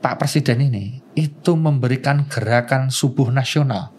Pak 0.00 0.16
Presiden 0.16 0.64
ini 0.64 1.04
itu 1.12 1.52
memberikan 1.54 2.24
gerakan 2.24 2.88
subuh 2.88 3.28
nasional. 3.28 3.92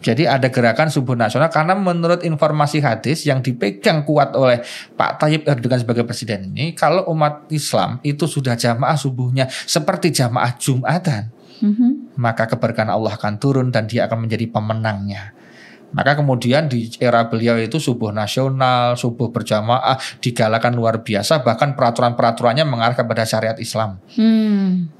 Jadi 0.00 0.24
ada 0.24 0.48
gerakan 0.48 0.88
subuh 0.88 1.12
nasional 1.12 1.52
karena 1.52 1.76
menurut 1.76 2.24
informasi 2.24 2.80
hadis 2.80 3.28
yang 3.28 3.44
dipegang 3.44 4.08
kuat 4.08 4.32
oleh 4.32 4.64
Pak 4.96 5.20
Tayyip 5.20 5.44
Erdogan 5.44 5.84
sebagai 5.84 6.08
presiden 6.08 6.56
ini, 6.56 6.72
kalau 6.72 7.04
umat 7.12 7.44
Islam 7.52 8.00
itu 8.00 8.24
sudah 8.24 8.56
jamaah 8.56 8.96
subuhnya 8.96 9.52
seperti 9.52 10.08
jamaah 10.08 10.56
Jumatan, 10.56 11.28
Mhm. 11.60 12.16
maka 12.16 12.48
keberkahan 12.48 12.88
Allah 12.88 13.12
akan 13.12 13.36
turun 13.36 13.68
dan 13.68 13.84
dia 13.84 14.08
akan 14.08 14.24
menjadi 14.24 14.48
pemenangnya. 14.48 15.36
Maka 15.90 16.16
kemudian 16.16 16.70
di 16.70 16.86
era 17.02 17.26
beliau 17.26 17.58
itu 17.58 17.82
subuh 17.82 18.14
nasional, 18.14 18.94
subuh 18.94 19.34
berjamaah 19.34 19.98
digalakan 20.22 20.78
luar 20.78 21.02
biasa, 21.02 21.42
bahkan 21.42 21.74
peraturan-peraturannya 21.74 22.62
mengarah 22.62 22.94
kepada 22.94 23.26
syariat 23.26 23.58
Islam. 23.58 23.98
Hmm. 24.14 24.99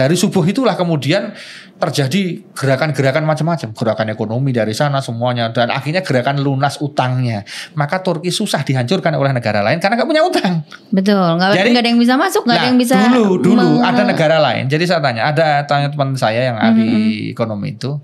Dari 0.00 0.16
subuh 0.16 0.40
itulah 0.48 0.80
kemudian 0.80 1.36
terjadi 1.76 2.40
gerakan-gerakan 2.56 3.24
macam-macam, 3.28 3.68
gerakan 3.76 4.08
ekonomi 4.08 4.48
dari 4.48 4.72
sana 4.72 5.04
semuanya 5.04 5.52
dan 5.52 5.68
akhirnya 5.68 6.00
gerakan 6.00 6.40
lunas 6.40 6.80
utangnya. 6.80 7.44
Maka 7.76 8.00
Turki 8.00 8.32
susah 8.32 8.64
dihancurkan 8.64 9.12
oleh 9.12 9.32
negara 9.36 9.60
lain 9.60 9.76
karena 9.76 10.00
nggak 10.00 10.08
punya 10.08 10.24
utang. 10.24 10.64
Betul, 10.88 11.20
nggak 11.20 11.52
Jadi- 11.52 11.72
nggak 11.76 11.84
ada 11.84 11.90
yang 11.92 12.00
bisa 12.00 12.14
masuk, 12.16 12.48
nggak 12.48 12.56
ada 12.56 12.64
Nah, 12.64 12.70
yang 12.72 12.78
bisa 12.80 12.94
dulu 12.96 13.26
dulu 13.44 13.68
ada 13.84 14.02
negara 14.08 14.36
lain. 14.40 14.64
Jadi 14.72 14.84
saya 14.88 15.00
tanya, 15.04 15.22
ada 15.28 15.68
tanya 15.68 15.92
teman 15.92 16.16
saya 16.16 16.40
yang 16.52 16.56
ahli 16.56 16.88
ekonomi 17.32 17.76
itu, 17.76 18.00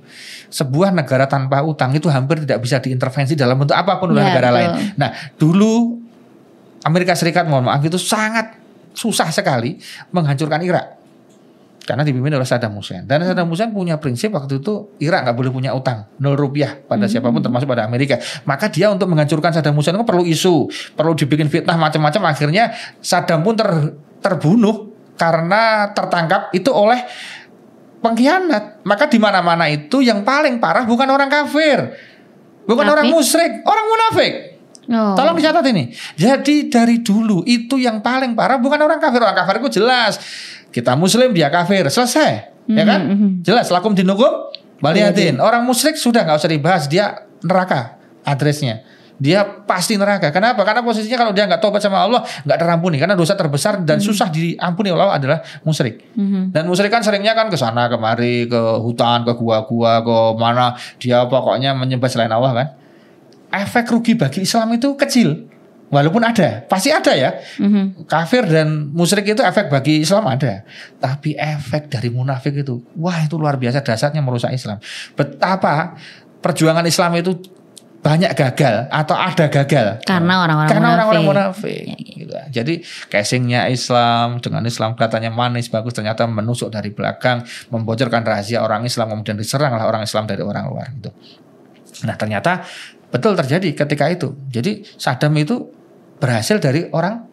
sebuah 0.53 0.93
negara 0.93 1.25
tanpa 1.25 1.65
utang 1.65 1.97
itu 1.97 2.13
hampir 2.13 2.45
tidak 2.45 2.61
bisa 2.61 2.77
diintervensi 2.81 3.33
dalam 3.37 3.57
bentuk 3.57 3.77
apa 3.77 3.97
pun 3.97 4.13
oleh 4.13 4.21
Ya, 4.21 4.29
negara 4.37 4.49
betul. 4.53 4.57
lain. 4.61 4.71
Nah, 5.01 5.11
dulu 5.37 5.73
Amerika 6.85 7.17
Serikat 7.17 7.45
mohon 7.45 7.65
maaf 7.69 7.81
itu 7.81 7.97
sangat 8.01 8.57
susah 8.97 9.29
sekali 9.29 9.77
menghancurkan 10.13 10.65
Irak. 10.65 10.96
Karena 11.87 12.03
dipimpin 12.03 12.35
oleh 12.35 12.43
Saddam 12.43 12.75
Hussein. 12.75 13.07
Dan 13.07 13.23
Saddam 13.23 13.47
Hussein 13.47 13.71
punya 13.71 13.95
prinsip 14.03 14.35
waktu 14.35 14.59
itu 14.59 14.91
Irak 14.99 15.23
nggak 15.23 15.37
boleh 15.39 15.51
punya 15.55 15.71
utang. 15.71 16.11
Nol 16.19 16.35
rupiah 16.35 16.75
pada 16.75 17.07
siapa 17.07 17.31
pun 17.31 17.39
termasuk 17.39 17.71
pada 17.71 17.87
Amerika. 17.87 18.19
Maka 18.43 18.67
dia 18.67 18.91
untuk 18.91 19.07
menghancurkan 19.07 19.55
Saddam 19.55 19.79
Hussein 19.79 19.95
itu 19.95 20.03
perlu 20.03 20.27
isu. 20.27 20.67
Perlu 20.99 21.15
dibikin 21.15 21.47
fitnah 21.47 21.79
macam-macam. 21.79 22.35
Akhirnya 22.35 22.75
Saddam 22.99 23.47
pun 23.47 23.55
ter- 23.55 23.95
terbunuh 24.19 24.91
karena 25.15 25.95
tertangkap 25.95 26.51
itu 26.51 26.75
oleh 26.75 27.07
pengkhianat. 28.03 28.83
Maka 28.83 29.07
di 29.07 29.23
mana-mana 29.23 29.71
itu 29.71 30.03
yang 30.03 30.27
paling 30.27 30.59
parah 30.59 30.83
bukan 30.83 31.07
orang 31.07 31.31
kafir. 31.31 31.95
Bukan 32.67 32.83
Tapi? 32.83 32.95
orang 32.99 33.07
musyrik, 33.15 33.63
orang 33.63 33.87
munafik. 33.87 34.35
Oh. 34.87 35.19
Tolong 35.19 35.35
dicatat 35.35 35.67
ini. 35.67 35.91
Jadi 36.15 36.71
dari 36.71 37.03
dulu 37.03 37.43
itu 37.43 37.75
yang 37.75 37.99
paling 37.99 38.39
parah 38.39 38.59
bukan 38.63 38.79
orang 38.79 39.03
kafir. 39.03 39.19
Orang 39.19 39.35
kafir 39.35 39.59
itu 39.59 39.83
jelas. 39.83 40.19
Kita 40.77 40.93
muslim 40.93 41.33
dia 41.33 41.49
kafir. 41.49 41.89
Selesai. 41.89 42.53
Ya 42.69 42.85
kan? 42.85 43.01
Mhm, 43.09 43.17
mhm. 43.17 43.29
Jelas. 43.41 43.73
Lakum 43.73 43.97
dinukum 43.97 44.53
baliatin. 44.85 45.41
Orang 45.41 45.65
musyrik 45.65 45.97
sudah 45.97 46.29
nggak 46.29 46.37
usah 46.37 46.53
dibahas. 46.53 46.85
Dia 46.85 47.25
neraka 47.41 47.97
adresnya. 48.21 48.85
Dia 49.17 49.41
pasti 49.65 49.97
neraka. 49.97 50.29
Kenapa? 50.29 50.61
Karena 50.69 50.85
posisinya 50.85 51.17
kalau 51.17 51.33
dia 51.33 51.49
nggak 51.49 51.65
tobat 51.65 51.81
sama 51.81 52.05
Allah 52.05 52.21
nggak 52.45 52.59
terampuni. 52.61 53.01
Karena 53.01 53.17
dosa 53.17 53.33
terbesar 53.33 53.81
dan 53.89 54.05
susah 54.05 54.29
diampuni 54.29 54.93
oleh 54.93 55.09
Allah 55.09 55.17
adalah 55.17 55.39
musyrik. 55.65 56.13
Mhm. 56.13 56.53
Dan 56.53 56.69
musyrik 56.69 56.93
kan 56.93 57.01
seringnya 57.01 57.33
kan 57.33 57.49
ke 57.49 57.57
sana 57.57 57.89
kemari 57.89 58.45
ke 58.45 58.63
hutan 58.85 59.25
ke 59.25 59.33
gua-gua 59.33 60.05
ke 60.05 60.19
mana 60.37 60.77
dia 61.01 61.25
pokoknya 61.25 61.73
menyembah 61.73 62.13
selain 62.13 62.29
Allah 62.29 62.53
kan. 62.53 62.69
Efek 63.65 63.89
rugi 63.89 64.13
bagi 64.13 64.45
Islam 64.45 64.77
itu 64.77 64.93
kecil. 64.93 65.56
Walaupun 65.87 66.19
ada, 66.19 66.67
pasti 66.67 66.91
ada 66.91 67.15
ya. 67.15 67.31
Mhm. 67.63 68.11
Kafir 68.11 68.43
dan 68.43 68.91
musyrik 68.91 69.23
itu 69.23 69.39
efek 69.39 69.71
bagi 69.71 70.03
Islam 70.03 70.27
ada. 70.27 70.67
Tapi 70.99 71.39
efek 71.39 71.87
dari 71.87 72.11
munafik 72.11 72.59
itu, 72.59 72.83
wah 72.99 73.23
itu 73.23 73.39
luar 73.39 73.55
biasa 73.55 73.87
dasarnya 73.87 74.19
merusak 74.19 74.51
Islam. 74.51 74.83
Betapa 75.15 75.95
perjuangan 76.43 76.83
Islam 76.83 77.15
itu 77.23 77.39
banyak 77.97 78.39
gagal 78.39 78.87
atau 78.87 79.19
ada 79.19 79.51
gagal 79.51 79.99
Karena 80.07 80.47
orang-orang 80.47 80.71
karena 80.71 80.89
munafik. 80.95 81.11
orang-orang 81.11 81.47
munafik. 81.51 81.85
gitu. 82.15 82.35
Jadi 82.55 82.75
casingnya 83.11 83.67
Islam 83.67 84.39
dengan 84.39 84.63
Islam 84.63 84.95
kelihatannya 84.95 85.31
manis 85.35 85.67
bagus 85.67 85.91
ternyata 85.91 86.23
menusuk 86.31 86.71
dari 86.71 86.95
belakang, 86.95 87.43
membocorkan 87.71 88.23
rahasia 88.23 88.63
orang 88.63 88.87
Islam 88.87 89.11
kemudian 89.11 89.35
diseranglah 89.35 89.87
orang 89.91 90.07
Islam 90.07 90.23
dari 90.31 90.43
orang 90.43 90.71
luar 90.71 90.87
gitu. 90.95 91.11
Nah 92.07 92.15
ternyata 92.15 92.63
betul 93.11 93.35
terjadi 93.35 93.75
ketika 93.75 94.07
itu. 94.07 94.39
Jadi 94.55 94.87
Saddam 94.99 95.35
itu 95.35 95.75
berhasil 96.17 96.57
dari 96.57 96.89
orang 96.91 97.25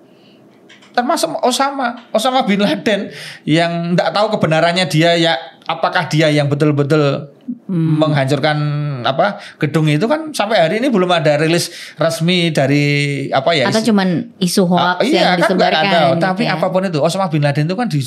termasuk 0.90 1.34
Osama, 1.42 2.06
Osama 2.10 2.44
bin 2.44 2.62
Laden 2.62 3.10
yang 3.44 3.92
tidak 3.92 4.14
tahu 4.14 4.28
kebenarannya 4.32 4.86
dia 4.86 5.16
ya 5.16 5.34
apakah 5.64 6.06
dia 6.06 6.30
yang 6.30 6.46
betul-betul 6.46 7.34
Hmm. 7.44 8.00
menghancurkan 8.00 8.56
apa 9.04 9.36
gedung 9.58 9.84
itu 9.86 10.08
kan 10.08 10.32
sampai 10.32 10.64
hari 10.64 10.76
ini 10.80 10.88
belum 10.88 11.12
ada 11.12 11.36
rilis 11.36 11.68
resmi 11.94 12.48
dari 12.50 12.86
apa 13.28 13.52
ya 13.52 13.68
Atau 13.68 13.84
isi- 13.84 13.90
cuman 13.90 14.08
isu 14.38 14.64
hoax 14.64 14.80
Ah, 14.80 14.96
yang 14.96 15.04
iya 15.04 15.20
kan 15.20 15.28
nggak 15.28 15.40
disebarkan. 15.44 15.84
ada 15.84 16.00
gitu 16.00 16.16
tapi 16.22 16.44
ya. 16.46 16.56
apa 16.56 16.68
pun 16.70 16.82
itu 16.86 17.00
Osama 17.00 17.28
bin 17.28 17.44
Laden 17.44 17.68
itu 17.68 17.76
kan 17.76 17.88
di, 17.88 18.00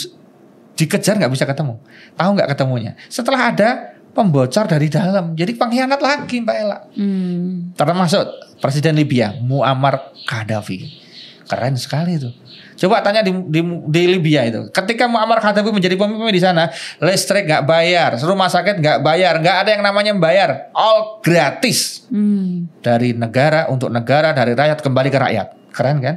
dikejar 0.74 1.14
nggak 1.16 1.28
bisa 1.28 1.44
ketemu 1.44 1.76
tahu 2.14 2.30
nggak 2.32 2.48
ketemunya 2.48 2.92
setelah 3.06 3.52
ada 3.52 3.95
pembocor 4.16 4.64
dari 4.64 4.88
dalam. 4.88 5.36
Jadi 5.36 5.52
pengkhianat 5.52 6.00
lagi 6.00 6.40
Mbak 6.40 6.56
Ella. 6.56 6.78
Hmm. 6.96 7.76
termasuk 7.76 8.24
Presiden 8.56 8.96
Libya 8.96 9.36
Muammar 9.44 10.16
Gaddafi. 10.24 11.04
Keren 11.46 11.76
sekali 11.76 12.18
itu. 12.18 12.32
Coba 12.76 13.04
tanya 13.04 13.22
di, 13.22 13.30
di, 13.30 13.60
di 13.62 14.02
Libya 14.08 14.48
itu. 14.48 14.72
Ketika 14.72 15.04
Muammar 15.06 15.44
Gaddafi 15.44 15.68
menjadi 15.68 15.94
pemimpin 16.00 16.32
di 16.32 16.40
sana 16.40 16.72
listrik 17.04 17.44
nggak 17.44 17.68
bayar 17.68 18.16
rumah 18.24 18.48
sakit 18.48 18.80
nggak 18.80 18.98
bayar 19.04 19.38
nggak 19.44 19.56
ada 19.62 19.70
yang 19.76 19.84
namanya 19.84 20.16
bayar 20.16 20.72
all 20.72 21.20
gratis. 21.20 22.08
Hmm. 22.08 22.70
dari 22.80 23.12
negara 23.12 23.66
untuk 23.68 23.92
negara 23.92 24.32
dari 24.32 24.56
rakyat 24.56 24.80
kembali 24.80 25.08
ke 25.12 25.18
rakyat. 25.20 25.46
Keren 25.76 26.00
kan 26.00 26.16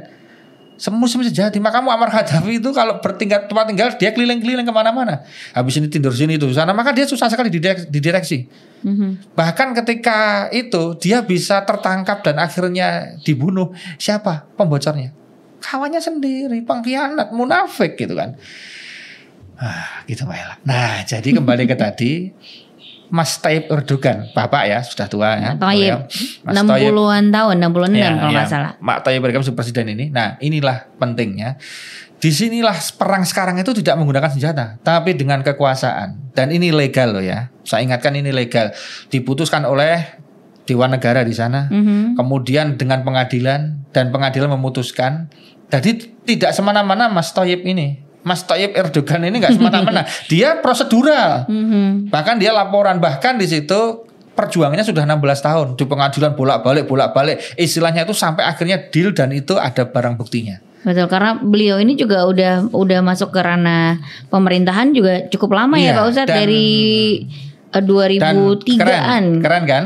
semua 0.80 1.04
semua 1.12 1.28
sejati. 1.28 1.60
Maka 1.60 1.84
Muammar 1.84 2.08
Gaddafi 2.08 2.56
itu 2.56 2.72
kalau 2.72 2.96
bertingkat 3.04 3.52
tempat 3.52 3.68
tinggal 3.68 3.92
dia 4.00 4.16
keliling-keliling 4.16 4.64
ke 4.64 4.72
mana-mana. 4.72 5.20
Habis 5.52 5.76
ini 5.76 5.92
tidur 5.92 6.16
sini 6.16 6.40
itu 6.40 6.48
sana. 6.56 6.72
Maka 6.72 6.96
dia 6.96 7.04
susah 7.04 7.28
sekali 7.28 7.52
didirek- 7.52 7.92
didireksi. 7.92 8.48
Mhm. 8.80 9.36
bahkan 9.36 9.76
ketika 9.76 10.48
itu 10.56 10.96
dia 10.96 11.20
bisa 11.20 11.60
tertangkap 11.68 12.24
dan 12.24 12.40
akhirnya 12.40 13.12
dibunuh. 13.20 13.76
Siapa? 14.00 14.48
Pembocornya. 14.56 15.12
Kawannya 15.60 16.00
sendiri 16.00 16.64
pengkhianat 16.64 17.28
munafik 17.36 18.00
gitu 18.00 18.16
kan. 18.16 18.40
Ah 19.60 20.00
gitu 20.08 20.24
Mbak 20.24 20.36
Ella. 20.40 20.56
Nah 20.64 21.04
jadi 21.04 21.28
kembali 21.36 21.68
ke 21.68 21.76
tadi 21.84 22.32
Mas 23.10 23.42
Tayyip 23.42 23.66
Erdogan, 23.68 24.30
Bapak 24.30 24.62
ya, 24.70 24.78
sudah 24.86 25.06
tua 25.10 25.34
ya. 25.34 25.50
Tayyip. 25.58 26.06
Tayyip 26.46 26.94
60-an 26.94 27.24
tahun, 27.34 27.54
66 27.58 27.98
Ya, 27.98 28.10
kalau 28.14 28.30
nggak 28.30 28.46
ya. 28.46 28.50
salah. 28.50 28.72
Mak 28.78 28.98
Tayyip 29.02 29.22
Erdogan 29.26 29.42
sebagai 29.42 29.58
presiden 29.58 29.86
ini. 29.90 30.14
Nah, 30.14 30.38
inilah 30.38 30.86
pentingnya. 30.96 31.58
Di 32.20 32.30
sinilah 32.30 32.76
perang 33.00 33.24
sekarang 33.24 33.56
itu 33.58 33.72
tidak 33.72 33.96
menggunakan 33.96 34.30
senjata, 34.30 34.76
tapi 34.84 35.16
dengan 35.16 35.40
kekuasaan. 35.40 36.36
Dan 36.36 36.52
ini 36.52 36.68
legal 36.68 37.16
loh 37.16 37.24
ya. 37.24 37.48
Saya 37.64 37.82
ingatkan 37.82 38.12
ini 38.12 38.28
legal. 38.30 38.70
Diputuskan 39.08 39.64
oleh 39.64 40.20
Dewan 40.68 40.92
Negara 40.92 41.24
di 41.24 41.32
sana. 41.32 41.66
Mhm. 41.72 42.20
Kemudian 42.20 42.76
dengan 42.76 43.02
pengadilan 43.02 43.88
dan 43.90 44.12
pengadilan 44.12 44.52
memutuskan. 44.52 45.32
Jadi 45.72 46.12
tidak 46.28 46.52
semena-mena 46.52 47.08
Mas 47.08 47.32
Tayyip 47.32 47.64
ini. 47.64 48.09
Mas 48.20 48.44
Tayyip 48.44 48.76
Erdogan 48.76 49.24
ini 49.24 49.40
nggak 49.40 49.56
semena-mena. 49.56 50.02
Dia 50.32 50.60
prosedural. 50.60 51.48
Mhm. 51.48 52.12
Bahkan 52.12 52.36
dia 52.36 52.52
laporan 52.52 53.00
bahkan 53.00 53.40
di 53.40 53.48
situ 53.48 54.04
perjuangannya 54.36 54.84
sudah 54.84 55.04
16 55.04 55.20
tahun 55.40 55.66
di 55.76 55.84
pengadilan 55.88 56.32
bolak-balik 56.36 56.84
bolak-balik. 56.84 57.40
Istilahnya 57.56 58.04
itu 58.04 58.12
sampai 58.12 58.44
akhirnya 58.44 58.80
deal 58.92 59.12
dan 59.16 59.32
itu 59.32 59.56
ada 59.56 59.88
barang 59.88 60.20
buktinya. 60.20 60.60
Betul 60.80 61.12
karena 61.12 61.36
beliau 61.36 61.76
ini 61.76 61.92
juga 61.92 62.24
udah 62.24 62.72
udah 62.72 63.00
masuk 63.04 63.36
ke 63.36 63.40
ranah 63.44 64.00
pemerintahan 64.32 64.96
juga 64.96 65.28
cukup 65.28 65.52
lama 65.52 65.76
Iya, 65.76 65.92
ya 65.92 65.98
Pak 66.00 66.04
Ustadz 66.08 66.32
dari 66.32 66.68
eh, 67.68 67.82
Dan 67.84 67.84
2003-an. 67.84 68.80
keren, 68.80 69.24
keren 69.44 69.64
kan? 69.68 69.84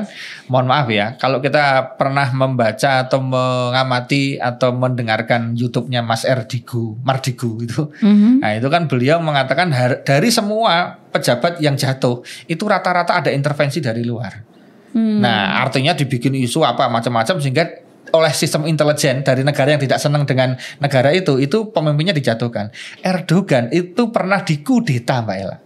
Mohon 0.49 0.69
maaf 0.69 0.89
ya, 0.93 1.17
kalau 1.17 1.41
kita 1.41 1.97
pernah 1.97 2.29
membaca 2.35 3.07
atau 3.07 3.21
mengamati 3.23 4.37
atau 4.37 4.77
mendengarkan 4.77 5.57
YouTube-nya 5.57 6.05
Mas 6.05 6.29
Erdigu, 6.29 7.01
Mardigu 7.01 7.65
itu, 7.65 7.89
Mhm. 8.05 8.45
nah 8.45 8.53
itu 8.53 8.69
kan 8.69 8.85
beliau 8.85 9.21
mengatakan 9.25 9.73
dari 10.05 10.29
semua 10.29 11.01
pejabat 11.13 11.63
yang 11.65 11.79
jatuh 11.79 12.21
itu 12.45 12.65
rata-rata 12.67 13.17
ada 13.23 13.31
intervensi 13.33 13.81
dari 13.81 14.05
luar. 14.05 14.55
Hmm. 14.95 15.19
Nah, 15.19 15.59
artinya 15.59 15.91
dibikin 15.91 16.39
isu 16.39 16.63
apa 16.63 16.87
macam-macam 16.87 17.43
sehingga 17.43 17.67
oleh 18.15 18.31
sistem 18.31 18.63
intelijen 18.71 19.27
dari 19.27 19.43
negara 19.43 19.75
yang 19.75 19.83
tidak 19.83 19.99
senang 19.99 20.23
dengan 20.23 20.55
negara 20.79 21.11
itu, 21.11 21.43
itu 21.43 21.75
pemimpinnya 21.75 22.15
dijatuhkan. 22.15 22.71
Erdogan 23.03 23.75
itu 23.75 24.15
pernah 24.15 24.39
dikudeta, 24.47 25.27
Mbak 25.27 25.37
Ella. 25.43 25.64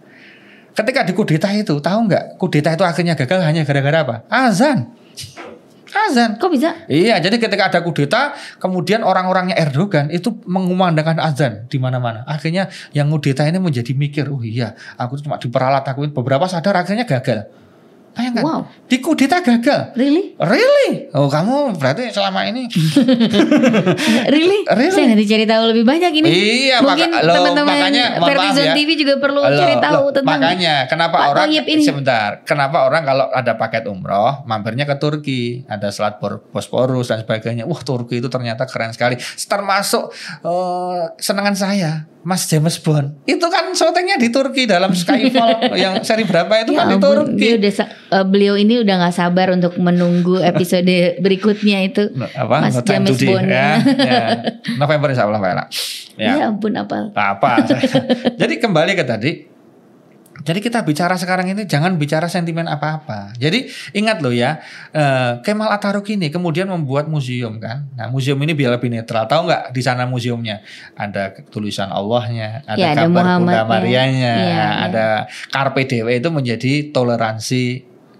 Ketika 0.79 1.03
dikudeta 1.03 1.51
itu, 1.51 1.75
tahu 1.83 2.07
nggak? 2.07 2.39
Kudeta 2.39 2.71
itu 2.71 2.87
akhirnya 2.87 3.11
gagal 3.19 3.43
hanya 3.43 3.67
gara-gara 3.67 3.99
apa? 3.99 4.15
Azan. 4.31 4.95
Azan. 5.91 6.39
Kok 6.39 6.55
bisa? 6.55 6.87
Iya, 6.87 7.19
jadi 7.19 7.35
ketika 7.35 7.67
ada 7.67 7.83
kudeta, 7.83 8.31
kemudian 8.63 9.03
orang-orangnya 9.03 9.59
Erdogan 9.59 10.07
itu 10.07 10.39
mengumandangkan 10.47 11.19
azan 11.19 11.67
di 11.67 11.83
mana-mana. 11.83 12.23
Akhirnya 12.23 12.71
yang 12.95 13.11
kudeta 13.11 13.43
ini 13.43 13.59
menjadi 13.59 13.91
mikir, 13.91 14.31
oh 14.31 14.39
iya, 14.39 14.79
aku 14.95 15.19
cuma 15.19 15.35
diperalat 15.35 15.83
aku 15.83 16.07
beberapa 16.15 16.47
sadar 16.47 16.79
akhirnya 16.79 17.03
gagal. 17.03 17.51
Bayangkan, 18.11 18.41
Wow. 18.41 18.61
di 18.85 18.97
kudeta 18.99 19.39
gagal. 19.39 19.93
Really? 19.93 20.35
Really? 20.35 21.07
Oh 21.11 21.25
kamu 21.25 21.75
berarti 21.75 22.09
selama 22.09 22.43
ini 22.43 22.67
Really? 24.33 24.59
Really? 24.65 24.91
Saya 24.91 25.07
nanti 25.07 25.25
cari 25.25 25.45
tahu 25.45 25.63
lebih 25.69 25.83
banyak 25.83 26.11
ini. 26.13 26.27
Iya, 26.29 26.81
Mungkin 26.81 27.09
maka- 27.09 27.25
teman-teman 27.25 27.77
Vertizon 28.19 28.65
ya. 28.65 28.73
TV 28.73 28.89
juga 28.95 29.13
perlu 29.17 29.39
Loh, 29.39 29.49
cari 29.51 29.75
tahu 29.77 30.03
loh, 30.03 30.11
tentang 30.11 30.39
makanya 30.39 30.75
kenapa 30.85 31.15
Pak 31.15 31.29
orang 31.29 31.47
ini. 31.51 31.83
sebentar 31.83 32.29
kenapa 32.43 32.77
orang 32.83 33.03
kalau 33.03 33.25
ada 33.29 33.53
paket 33.55 33.83
umroh 33.85 34.43
mampirnya 34.43 34.83
ke 34.83 34.95
Turki 34.97 35.41
ada 35.65 35.89
selat 35.89 36.19
Bosporus 36.19 37.07
dan 37.07 37.21
sebagainya 37.21 37.63
wah 37.63 37.79
Turki 37.79 38.19
itu 38.19 38.27
ternyata 38.27 38.65
keren 38.65 38.91
sekali 38.91 39.15
termasuk 39.41 40.11
eh, 40.41 41.03
senangan 41.17 41.55
saya 41.55 41.91
Mas 42.23 42.45
James 42.51 42.75
Bond 42.83 43.23
itu 43.23 43.45
kan 43.47 43.71
syutingnya 43.71 44.19
di 44.19 44.29
Turki 44.29 44.67
dalam 44.67 44.91
Skyfall 44.91 45.71
yang 45.83 46.03
seri 46.03 46.27
berapa 46.27 46.51
itu 46.61 46.71
Ya 46.75 46.83
kan 46.83 46.87
di 46.91 46.95
ampun, 46.99 47.07
Turki 47.07 47.35
dia 47.39 47.53
udah 47.57 47.73
eh, 47.89 48.25
beliau 48.27 48.55
ini 48.59 48.83
udah 48.83 48.95
nggak 49.03 49.15
sabar 49.15 49.51
untuk 49.55 49.75
menunggu 49.79 50.39
episode 50.43 50.87
berikutnya 51.23 51.83
itu. 51.87 52.11
No, 52.13 52.27
apa 52.27 52.55
Mas 52.69 52.75
No 52.75 52.83
James 52.85 53.17
Bond. 53.17 53.47
ya, 53.47 53.69
ya. 53.83 54.23
November 54.81 55.11
insya 55.11 55.25
Allah. 55.25 55.41
Ya, 56.19 56.35
ya 56.35 56.51
ampun 56.51 56.75
apal. 56.75 57.15
apa 57.15 57.63
jadi 58.35 58.59
kembali 58.59 58.91
ke 58.99 59.07
tadi 59.07 59.48
jadi 60.43 60.59
kita 60.63 60.83
bicara 60.87 61.19
sekarang 61.19 61.51
ini 61.51 61.67
jangan 61.67 61.99
bicara 61.99 62.31
sentimen 62.31 62.65
apa-apa. 62.65 63.35
Jadi 63.35 63.67
ingat 63.91 64.23
loh 64.23 64.31
ya, 64.31 64.59
eh, 64.95 65.43
Kemal 65.43 65.67
Atatürk 65.71 66.07
ini 66.15 66.31
kemudian 66.31 66.71
membuat 66.71 67.11
museum 67.11 67.59
kan. 67.59 67.87
Nah 67.99 68.07
museum 68.07 68.39
ini 68.39 68.55
biar 68.55 68.79
lebih 68.79 68.87
netral. 68.91 69.27
Tahu 69.27 69.51
nggak 69.51 69.63
di 69.75 69.81
sana 69.83 70.07
museumnya 70.07 70.63
ada 70.95 71.35
tulisan 71.51 71.91
Allahnya, 71.91 72.63
ada 72.63 72.79
Ya, 72.79 72.95
ada 72.95 73.07
gambar 73.07 73.23
Bunda 73.23 73.35
Muhammadnya. 73.43 73.63
Marianya, 73.67 74.33
Iya, 74.39 74.47
iya. 74.47 74.67
ada 74.87 75.05
Carpe 75.51 75.83
Dewe 75.83 76.19
itu 76.19 76.29
menjadi 76.31 76.91
toleransi 76.95 77.63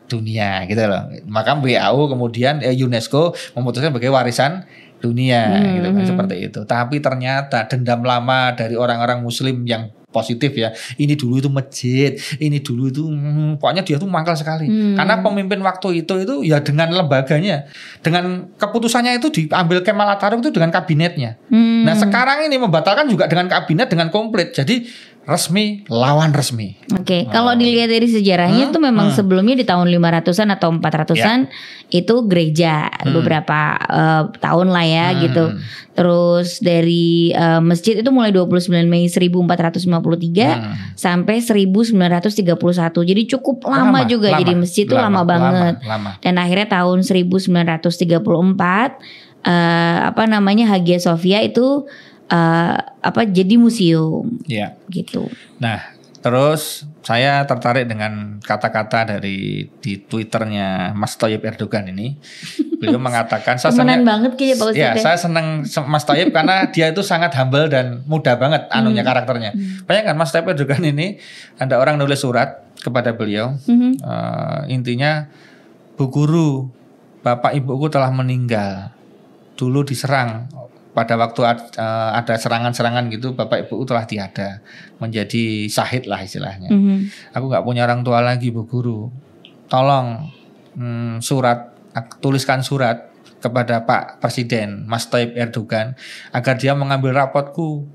dunia 0.10 0.66
gitu 0.66 0.84
loh. 0.90 1.06
Maka 1.30 1.54
WHO 1.56 2.02
kemudian 2.10 2.66
eh, 2.66 2.74
UNESCO 2.74 3.32
memutuskan 3.54 3.94
sebagai 3.94 4.10
warisan 4.10 4.66
dunia 5.00 5.42
Hmm, 5.50 5.76
gitu 5.80 5.88
kan 5.96 6.04
hmm. 6.04 6.12
seperti 6.12 6.36
itu. 6.52 6.60
Tapi 6.68 6.96
ternyata 7.00 7.66
dendam 7.66 8.04
lama 8.04 8.54
dari 8.54 8.76
orang-orang 8.76 9.24
muslim 9.24 9.64
yang 9.64 9.90
positif 10.10 10.52
ya. 10.58 10.74
Ini 10.98 11.14
dulu 11.14 11.38
itu 11.38 11.50
masjid, 11.50 12.18
ini 12.42 12.60
dulu 12.60 12.90
itu 12.90 13.06
hmm, 13.06 13.62
pokoknya 13.62 13.86
dia 13.86 13.98
tuh 14.02 14.10
mangkal 14.10 14.34
sekali. 14.34 14.66
Hmm. 14.66 14.98
Karena 14.98 15.22
pemimpin 15.22 15.62
waktu 15.62 16.04
itu 16.04 16.14
itu 16.20 16.36
ya 16.44 16.60
dengan 16.60 16.90
lembaganya, 16.92 17.70
dengan 18.02 18.50
keputusannya 18.58 19.22
itu 19.22 19.30
diambil 19.30 19.86
Kemal 19.86 20.10
Atatürk 20.18 20.42
itu 20.44 20.52
dengan 20.52 20.74
kabinetnya. 20.74 21.38
Hmm. 21.48 21.86
Nah, 21.86 21.96
sekarang 21.96 22.46
ini 22.50 22.58
membatalkan 22.58 23.06
juga 23.08 23.30
dengan 23.30 23.48
kabinet 23.48 23.88
dengan 23.88 24.10
komplit. 24.10 24.52
Jadi 24.52 24.84
resmi 25.30 25.86
lawan 25.86 26.34
resmi. 26.34 26.74
Oke, 26.98 27.30
kalau 27.30 27.54
dilihat 27.54 27.94
dari 27.94 28.10
sejarahnya 28.10 28.66
Hmm, 28.68 28.74
tuh 28.74 28.82
memang 28.82 29.14
hmm. 29.14 29.16
sebelumnya 29.16 29.54
di 29.54 29.66
tahun 29.70 29.86
500-an 29.94 30.50
atau 30.58 30.74
400-an 30.74 31.40
itu 31.94 32.16
gereja 32.26 32.90
beberapa 33.06 33.78
eh, 33.78 34.24
tahun 34.42 34.74
lah 34.74 34.86
ya 34.90 35.08
Hmm. 35.14 35.20
gitu. 35.22 35.46
Terus 35.94 36.58
dari 36.60 37.30
eh, 37.30 37.62
masjid 37.62 38.02
itu 38.02 38.10
mulai 38.10 38.34
29 38.34 38.90
Mei 38.90 39.06
1453 39.06 40.58
Hmm. 40.58 40.74
sampai 40.98 41.46
1931. 41.46 43.06
Jadi 43.06 43.22
cukup 43.30 43.70
lama, 43.70 44.10
juga 44.10 44.34
jadi 44.34 44.58
masjid 44.58 44.90
itu 44.90 44.98
lama, 44.98 45.22
banget. 45.22 45.78
Lama. 45.86 46.18
Dan 46.26 46.42
akhirnya 46.42 46.66
tahun 46.74 47.06
1934 47.06 48.98
eh, 49.46 49.98
apa 50.10 50.24
namanya 50.28 50.68
Hagia 50.68 51.00
Sophia 51.00 51.40
itu 51.46 51.86
eh, 52.30 52.76
apa 52.80 53.22
jadi 53.26 53.56
museum 53.56 54.38
Iya. 54.46 54.78
gitu. 54.88 55.26
Nah, 55.58 55.82
terus 56.20 56.86
saya 57.00 57.42
tertarik 57.44 57.86
dengan 57.86 58.38
kata-kata 58.40 59.08
dari 59.08 59.66
di 59.80 59.94
Twitternya 59.98 60.92
Mas 60.94 61.16
Tayyip 61.16 61.42
Erdogan 61.42 61.90
ini. 61.90 62.20
Beliau 62.78 63.00
mengatakan 63.12 63.56
saya 63.56 63.74
senang 63.74 64.04
banget 64.04 64.36
kayaknya 64.36 64.56
Pak 64.56 64.68
Ustadz 64.68 64.78
Ya, 64.78 64.92
ya. 64.94 65.02
saya 65.02 65.18
senang 65.18 65.48
se- 65.64 65.84
Mas 65.84 66.04
Tayyip 66.04 66.30
karena 66.30 66.70
dia 66.70 66.88
itu 66.88 67.02
sangat 67.02 67.34
humble 67.34 67.66
dan 67.66 68.04
mudah 68.06 68.36
banget 68.36 68.68
anunya 68.70 69.02
Hmm. 69.02 69.10
karakternya. 69.10 69.52
Bayangkan 69.84 70.16
Mas 70.16 70.30
Tayyip 70.30 70.48
Erdogan 70.50 70.84
ini 70.84 71.18
ada 71.56 71.76
orang 71.76 71.96
nulis 71.96 72.20
surat 72.20 72.62
kepada 72.78 73.12
beliau. 73.12 73.58
Mhm. 73.66 73.92
Eh, 73.98 74.62
intinya 74.70 75.26
Bu 75.96 76.08
Guru, 76.08 76.68
Bapak 77.20 77.52
Ibuku 77.52 77.88
telah 77.88 78.08
meninggal. 78.10 78.92
Dulu 79.56 79.84
diserang 79.84 80.48
pada 81.00 81.16
waktu 81.16 81.40
eh, 81.80 82.10
ada 82.12 82.36
serangan-serangan 82.36 83.08
gitu, 83.08 83.32
Bapak 83.32 83.64
Ibuku 83.64 83.88
telah 83.88 84.04
tiada, 84.04 84.60
menjadi 85.00 85.72
syahid 85.72 86.12
lah 86.12 86.20
istilahnya. 86.20 86.68
Mhm. 86.68 87.32
Aku 87.32 87.48
nggak 87.48 87.64
punya 87.64 87.88
orang 87.88 88.04
tua 88.04 88.20
lagi, 88.20 88.52
Bu 88.52 88.68
Guru. 88.68 89.08
Tolong 89.72 90.28
hmm, 90.76 91.24
surat, 91.24 91.72
tuliskan 92.20 92.60
surat 92.60 93.08
kepada 93.40 93.88
Pak 93.88 94.20
Presiden 94.20 94.84
Mas 94.84 95.08
Tayyip 95.08 95.32
Erdogan 95.40 95.96
agar 96.36 96.60
dia 96.60 96.76
mengambil 96.76 97.16
rapotku 97.16 97.88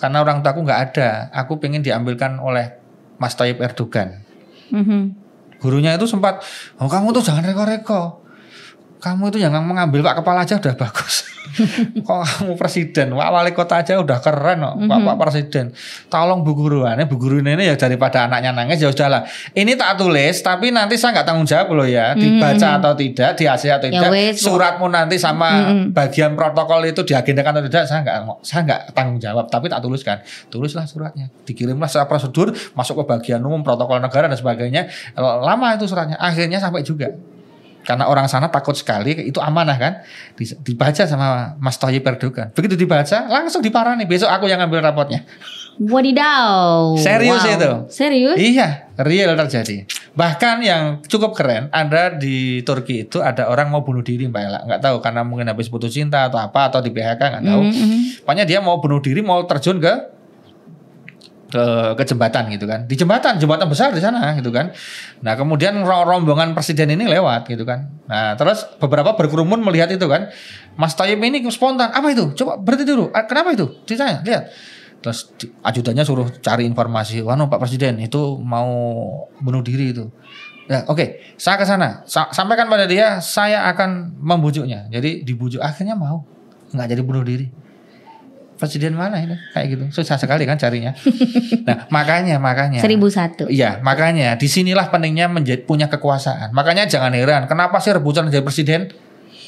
karena 0.00 0.24
orang 0.24 0.40
tuaku 0.40 0.64
nggak 0.64 0.80
ada. 0.88 1.28
Aku 1.36 1.60
pengen 1.60 1.84
diambilkan 1.84 2.40
oleh 2.40 2.80
Mas 3.20 3.36
Tayyip 3.36 3.60
Erdogan. 3.60 4.24
Mhm. 4.72 5.20
Gurunya 5.60 5.94
itu 5.94 6.08
sempat, 6.08 6.42
oh 6.80 6.88
kamu 6.88 7.12
tuh 7.14 7.22
jangan 7.22 7.44
reko-reko. 7.44 8.24
Kamu 8.98 9.30
itu 9.30 9.38
jangan 9.38 9.62
mengambil 9.62 10.00
Pak 10.02 10.24
Kepala 10.24 10.42
aja 10.42 10.58
udah 10.58 10.74
bagus. 10.74 11.22
Kok 12.06 12.20
kamu 12.24 12.54
presiden, 12.56 13.12
Pak 13.12 13.30
Wali 13.30 13.52
Kota 13.52 13.84
aja 13.84 14.00
udah 14.00 14.18
keren 14.24 14.58
kok, 14.64 14.74
Pak, 14.88 14.98
Mhm. 14.98 15.06
Pak 15.06 15.16
Presiden. 15.20 15.66
Tolong 16.08 16.40
Bu 16.40 16.56
Guru, 16.56 16.88
ini 16.88 17.04
Bu 17.04 17.16
Guru 17.20 17.44
ini 17.44 17.56
ya 17.60 17.76
daripada 17.76 18.24
anaknya 18.24 18.56
nangis 18.56 18.80
ya 18.80 18.88
udahlah. 18.88 19.24
Ini 19.52 19.76
tak 19.76 20.00
tulis, 20.00 20.40
tapi 20.40 20.72
nanti 20.72 20.96
saya 20.96 21.20
nggak 21.20 21.26
tanggung 21.28 21.44
jawab 21.48 21.68
loh 21.76 21.86
ya, 21.88 22.16
dibaca 22.16 22.68
Mhm. 22.72 22.78
atau 22.80 22.92
tidak, 22.96 23.30
di 23.36 23.44
atau 23.44 23.68
Ya 23.68 23.76
tidak. 23.78 24.10
wes, 24.10 24.40
Suratmu 24.40 24.86
nanti 24.88 25.16
sama 25.20 25.72
Mhm. 25.72 25.92
bagian 25.92 26.32
protokol 26.34 26.82
itu 26.88 27.04
diagendakan 27.04 27.60
atau 27.60 27.68
tidak, 27.68 27.84
saya 27.84 28.00
nggak 28.02 28.16
saya 28.42 28.60
nggak 28.64 28.80
tanggung 28.96 29.18
jawab, 29.20 29.46
tapi 29.52 29.68
tak 29.68 29.80
tuliskan. 29.84 30.18
Tulislah 30.48 30.88
suratnya, 30.88 31.28
dikirimlah 31.44 31.88
secara 31.88 32.08
prosedur, 32.08 32.52
masuk 32.72 33.02
ke 33.02 33.04
bagian 33.16 33.40
umum 33.44 33.60
protokol 33.60 34.00
negara 34.00 34.26
dan 34.28 34.38
sebagainya. 34.38 34.88
Lama 35.16 35.76
itu 35.76 35.84
suratnya, 35.84 36.16
akhirnya 36.16 36.58
sampai 36.58 36.82
juga. 36.82 37.12
Karena 37.82 38.06
orang 38.06 38.26
sana 38.26 38.46
takut 38.46 38.72
sekali, 38.72 39.14
itu 39.26 39.38
amanah 39.38 39.76
kan, 39.76 39.92
Di- 40.32 40.56
dibaca 40.62 41.02
sama 41.02 41.58
Mas 41.58 41.76
Tayyip 41.76 42.02
Erdogan. 42.02 42.50
Begitu 42.50 42.78
dibaca, 42.78 43.26
langsung 43.26 43.60
diparani. 43.60 44.06
Besok 44.06 44.30
aku 44.30 44.46
yang 44.46 44.62
ngambil 44.62 44.82
rapotnya. 44.82 45.26
Wadidaw. 45.82 46.94
Serius 46.96 47.42
Wow. 47.42 47.54
itu? 47.54 47.70
Serius? 47.88 48.36
Iya, 48.36 48.68
real 48.96 49.32
terjadi. 49.34 49.88
Bahkan 50.12 50.56
yang 50.60 50.82
cukup 51.02 51.32
keren, 51.32 51.72
ada 51.72 52.12
di 52.12 52.60
Turki 52.60 53.02
itu 53.02 53.18
ada 53.18 53.48
orang 53.48 53.72
mau 53.72 53.80
bunuh 53.80 54.04
diri 54.04 54.28
Mbak 54.28 54.42
Ella. 54.42 54.60
Nggak 54.62 54.80
tahu 54.80 54.96
karena 55.00 55.24
mungkin 55.24 55.48
habis 55.48 55.72
putus 55.72 55.90
cinta 55.90 56.28
atau 56.28 56.36
apa 56.36 56.68
atau 56.68 56.84
di 56.84 56.92
PHK 56.92 57.16
nggak 57.18 57.44
tahu. 57.44 57.62
Mhm, 57.64 57.72
mhm. 57.72 58.00
Pokoknya 58.22 58.44
dia 58.44 58.58
mau 58.60 58.76
bunuh 58.76 59.00
diri, 59.00 59.24
mau 59.24 59.40
terjun 59.42 59.80
ke 59.80 60.11
ke, 61.52 61.64
ke 62.00 62.02
jembatan 62.08 62.48
gitu 62.48 62.64
kan. 62.64 62.88
Di 62.88 62.96
jembatan, 62.96 63.36
jembatan 63.36 63.68
besar 63.68 63.92
di 63.92 64.00
sana 64.00 64.32
gitu 64.40 64.48
kan. 64.48 64.72
Nah, 65.20 65.36
kemudian 65.36 65.76
ro- 65.84 66.08
rombongan 66.08 66.56
presiden 66.56 66.88
ini 66.96 67.04
lewat 67.04 67.44
gitu 67.52 67.68
kan. 67.68 67.92
Nah, 68.08 68.32
terus 68.40 68.64
beberapa 68.80 69.12
berkerumun 69.12 69.60
melihat 69.60 69.92
itu 69.92 70.08
kan. 70.08 70.32
Mas 70.80 70.96
Tayyip 70.96 71.20
ini 71.20 71.44
spontan, 71.52 71.92
apa 71.92 72.08
itu? 72.08 72.32
Coba 72.32 72.56
berhenti 72.56 72.88
dulu. 72.88 73.12
"Ah, 73.12 73.28
Kenapa 73.28 73.52
itu? 73.52 73.68
Ditanya, 73.84 74.24
lihat. 74.24 74.48
Terus 75.04 75.34
ajudannya 75.60 76.06
suruh 76.06 76.30
cari 76.40 76.64
informasi. 76.64 77.20
Wah, 77.20 77.36
Pak 77.36 77.58
Presiden 77.60 78.00
itu 78.00 78.38
mau 78.40 78.70
bunuh 79.42 79.60
diri 79.60 79.92
itu. 79.92 80.08
Ya, 80.70 80.86
oke, 80.86 81.20
saya 81.36 81.58
ke 81.58 81.66
sana. 81.66 82.06
Sa- 82.06 82.30
sampaikan 82.30 82.70
pada 82.70 82.86
dia, 82.86 83.18
saya 83.18 83.66
akan 83.68 84.14
membujuknya. 84.16 84.86
Jadi 84.88 85.26
dibujuk 85.26 85.58
akhirnya 85.58 85.98
mau. 85.98 86.22
Nggak 86.70 86.86
jadi 86.96 87.02
bunuh 87.02 87.26
diri. 87.26 87.50
Presiden 88.62 88.94
mana 88.94 89.18
ini 89.18 89.34
kayak 89.50 89.66
gitu 89.74 89.84
susah 89.90 90.14
sekali 90.14 90.46
kan 90.46 90.54
carinya 90.54 90.94
nah 91.66 91.90
makanya 91.90 92.38
makanya 92.38 92.78
Seribu 92.92 93.08
satu. 93.10 93.48
Iya, 93.48 93.80
makanya 93.80 94.36
di 94.36 94.44
sinilah 94.46 94.92
pentingnya 94.92 95.26
menjadi 95.26 95.64
punya 95.64 95.88
kekuasaan. 95.88 96.52
Makanya 96.52 96.84
jangan 96.84 97.16
heran, 97.16 97.48
kenapa 97.48 97.80
sih 97.80 97.94
rebutan 97.94 98.28
jadi 98.28 98.44
presiden? 98.44 98.92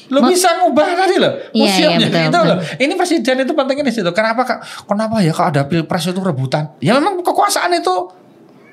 Lo 0.09 0.21
Ma- 0.21 0.29
bisa 0.33 0.49
ngubah 0.61 0.85
tadi 0.97 1.15
loh, 1.21 1.33
Iya, 1.53 1.61
museumnya 1.65 2.07
iya, 2.09 2.09
betul, 2.09 2.25
itu 2.25 2.39
loh. 2.45 2.57
Ini 2.81 2.93
presiden 2.97 3.35
itu 3.45 3.53
pentingnya 3.53 3.85
di 3.85 3.93
situ. 3.93 4.09
Kenapa 4.13 4.41
kak? 4.45 4.59
Kenapa 4.89 5.21
ya 5.21 5.33
kalau 5.33 5.49
ada 5.53 5.63
pilpres 5.65 6.09
itu 6.09 6.21
rebutan? 6.21 6.73
Ya 6.81 6.97
memang 6.97 7.21
kekuasaan 7.21 7.73
itu 7.75 7.95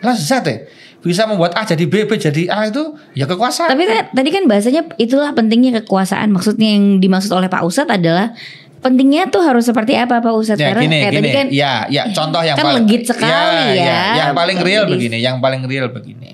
lezat 0.01 0.45
ya. 0.49 0.57
Bisa 1.03 1.27
membuat 1.27 1.59
A 1.59 1.67
jadi 1.67 1.85
B, 1.89 2.07
B 2.07 2.15
jadi 2.15 2.47
A 2.53 2.71
itu 2.71 2.95
ya 3.19 3.27
kekuasaan. 3.27 3.75
Tapi 3.75 3.85
kan, 3.89 4.13
tadi 4.13 4.31
kan 4.31 4.45
bahasanya 4.47 4.83
itulah 4.97 5.35
pentingnya 5.35 5.83
kekuasaan. 5.83 6.31
Maksudnya 6.31 6.79
yang 6.79 7.03
dimaksud 7.03 7.33
oleh 7.35 7.51
Pak 7.51 7.67
Ustadz 7.67 7.91
adalah 7.91 8.37
pentingnya 8.83 9.31
tuh 9.31 9.41
harus 9.41 9.65
seperti 9.65 9.95
apa 9.95 10.19
Pak 10.19 10.33
Ustadz? 10.35 10.59
Ya 10.59 10.75
Karena 10.75 10.83
gini, 10.85 10.97
kayak 10.99 11.13
gini. 11.13 11.21
tadi 11.23 11.31
kan 11.31 11.47
ya, 11.49 11.73
ya 11.87 12.03
contoh 12.19 12.43
yang 12.43 12.57
kan 12.59 12.67
paling 12.67 12.85
legit 12.85 13.03
sekali 13.07 13.67
ya. 13.79 14.03
Yang 14.19 14.33
paling 14.35 14.59
real 14.61 14.83
Jadi- 14.85 14.93
begini, 14.93 15.17
yang 15.19 15.37
paling 15.39 15.63
real 15.65 15.87
begini. 15.89 16.31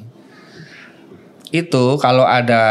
Itu 1.48 1.96
kalau 1.96 2.24
ada 2.24 2.62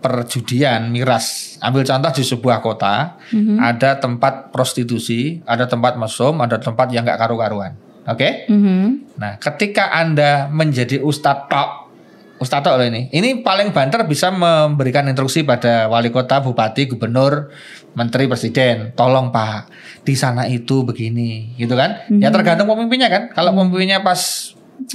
perjudian 0.00 0.88
miras, 0.88 1.56
ambil 1.60 1.84
contoh 1.84 2.08
di 2.10 2.24
sebuah 2.24 2.60
kota, 2.60 3.20
Mhm. 3.28 3.60
ada 3.60 4.00
tempat 4.00 4.48
prostitusi, 4.48 5.44
ada 5.44 5.64
tempat 5.64 6.00
mesum, 6.00 6.40
ada 6.40 6.56
tempat 6.56 6.88
yang 6.88 7.04
nggak 7.04 7.20
karu-karuan. 7.20 7.76
Oke? 8.08 8.48
Mhm. 8.48 9.12
Nah, 9.20 9.36
ketika 9.36 9.92
Anda 9.92 10.48
menjadi 10.48 11.04
ustadz 11.04 11.52
tok, 11.52 11.89
ustadz 12.40 12.64
tok 12.64 12.80
loh 12.80 12.86
ini. 12.88 13.12
Ini 13.12 13.44
paling 13.44 13.70
banter 13.76 14.02
bisa 14.08 14.32
memberikan 14.32 15.04
instruksi 15.06 15.44
pada 15.44 15.86
wali 15.92 16.08
kota, 16.08 16.40
bupati, 16.40 16.88
gubernur, 16.88 17.52
menteri, 17.92 18.26
presiden. 18.26 18.96
Tolong 18.96 19.28
Pak, 19.28 19.68
di 20.02 20.16
sana 20.16 20.48
itu 20.48 20.82
begini, 20.82 21.54
gitu 21.60 21.76
kan? 21.76 22.08
Ya 22.08 22.32
tergantung 22.32 22.66
pemimpinnya 22.66 23.12
kan. 23.12 23.28
Kalau 23.36 23.52
pemimpinnya 23.52 24.00
pas 24.00 24.18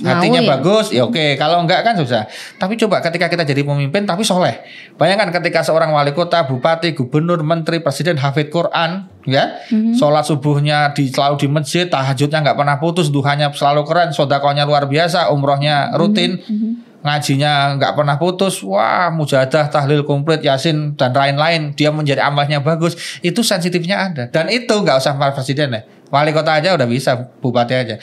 hatinya 0.01 0.41
Mau 0.41 0.49
ya. 0.49 0.51
bagus, 0.57 0.85
ya 0.89 1.05
oke. 1.05 1.37
Kalau 1.37 1.61
enggak 1.61 1.85
kan 1.85 1.93
susah. 1.93 2.25
Tapi 2.57 2.73
coba 2.81 3.05
ketika 3.05 3.29
kita 3.29 3.45
jadi 3.45 3.61
pemimpin 3.61 4.09
tapi 4.09 4.25
soleh. 4.25 4.65
Bayangkan 4.97 5.29
ketika 5.29 5.61
seorang 5.61 5.93
wali 5.93 6.09
kota, 6.09 6.49
bupati, 6.49 6.97
gubernur, 6.97 7.45
menteri, 7.45 7.85
presiden 7.85 8.17
hafid 8.17 8.49
Quran, 8.49 9.05
ya, 9.29 9.61
sholat 9.93 10.25
subuhnya 10.25 10.89
di 10.97 11.13
selalu 11.13 11.45
di 11.45 11.47
masjid, 11.53 11.85
tahajudnya 11.85 12.41
nggak 12.41 12.57
pernah 12.57 12.81
putus, 12.81 13.13
duhanya 13.13 13.53
selalu 13.53 13.85
keren, 13.85 14.09
sodakonya 14.09 14.65
luar 14.65 14.89
biasa, 14.89 15.29
umrohnya 15.29 15.93
rutin, 15.93 16.41
ngajinya 17.05 17.77
nggak 17.77 17.93
pernah 17.93 18.17
putus, 18.17 18.65
wah 18.65 19.13
mujahadah, 19.13 19.69
tahlil 19.69 20.01
komplit, 20.01 20.41
yasin 20.41 20.97
dan 20.97 21.13
lain-lain, 21.13 21.77
dia 21.77 21.93
menjadi 21.93 22.25
amalnya 22.25 22.57
bagus, 22.65 22.97
itu 23.21 23.45
sensitifnya 23.45 24.09
ada. 24.09 24.23
Dan 24.33 24.49
itu 24.49 24.73
nggak 24.73 24.97
usah 24.97 25.13
presiden 25.29 25.77
ya, 25.77 25.81
wali 26.09 26.33
kota 26.33 26.57
aja 26.57 26.73
udah 26.73 26.89
bisa, 26.89 27.29
bupati 27.39 27.73
aja, 27.77 27.95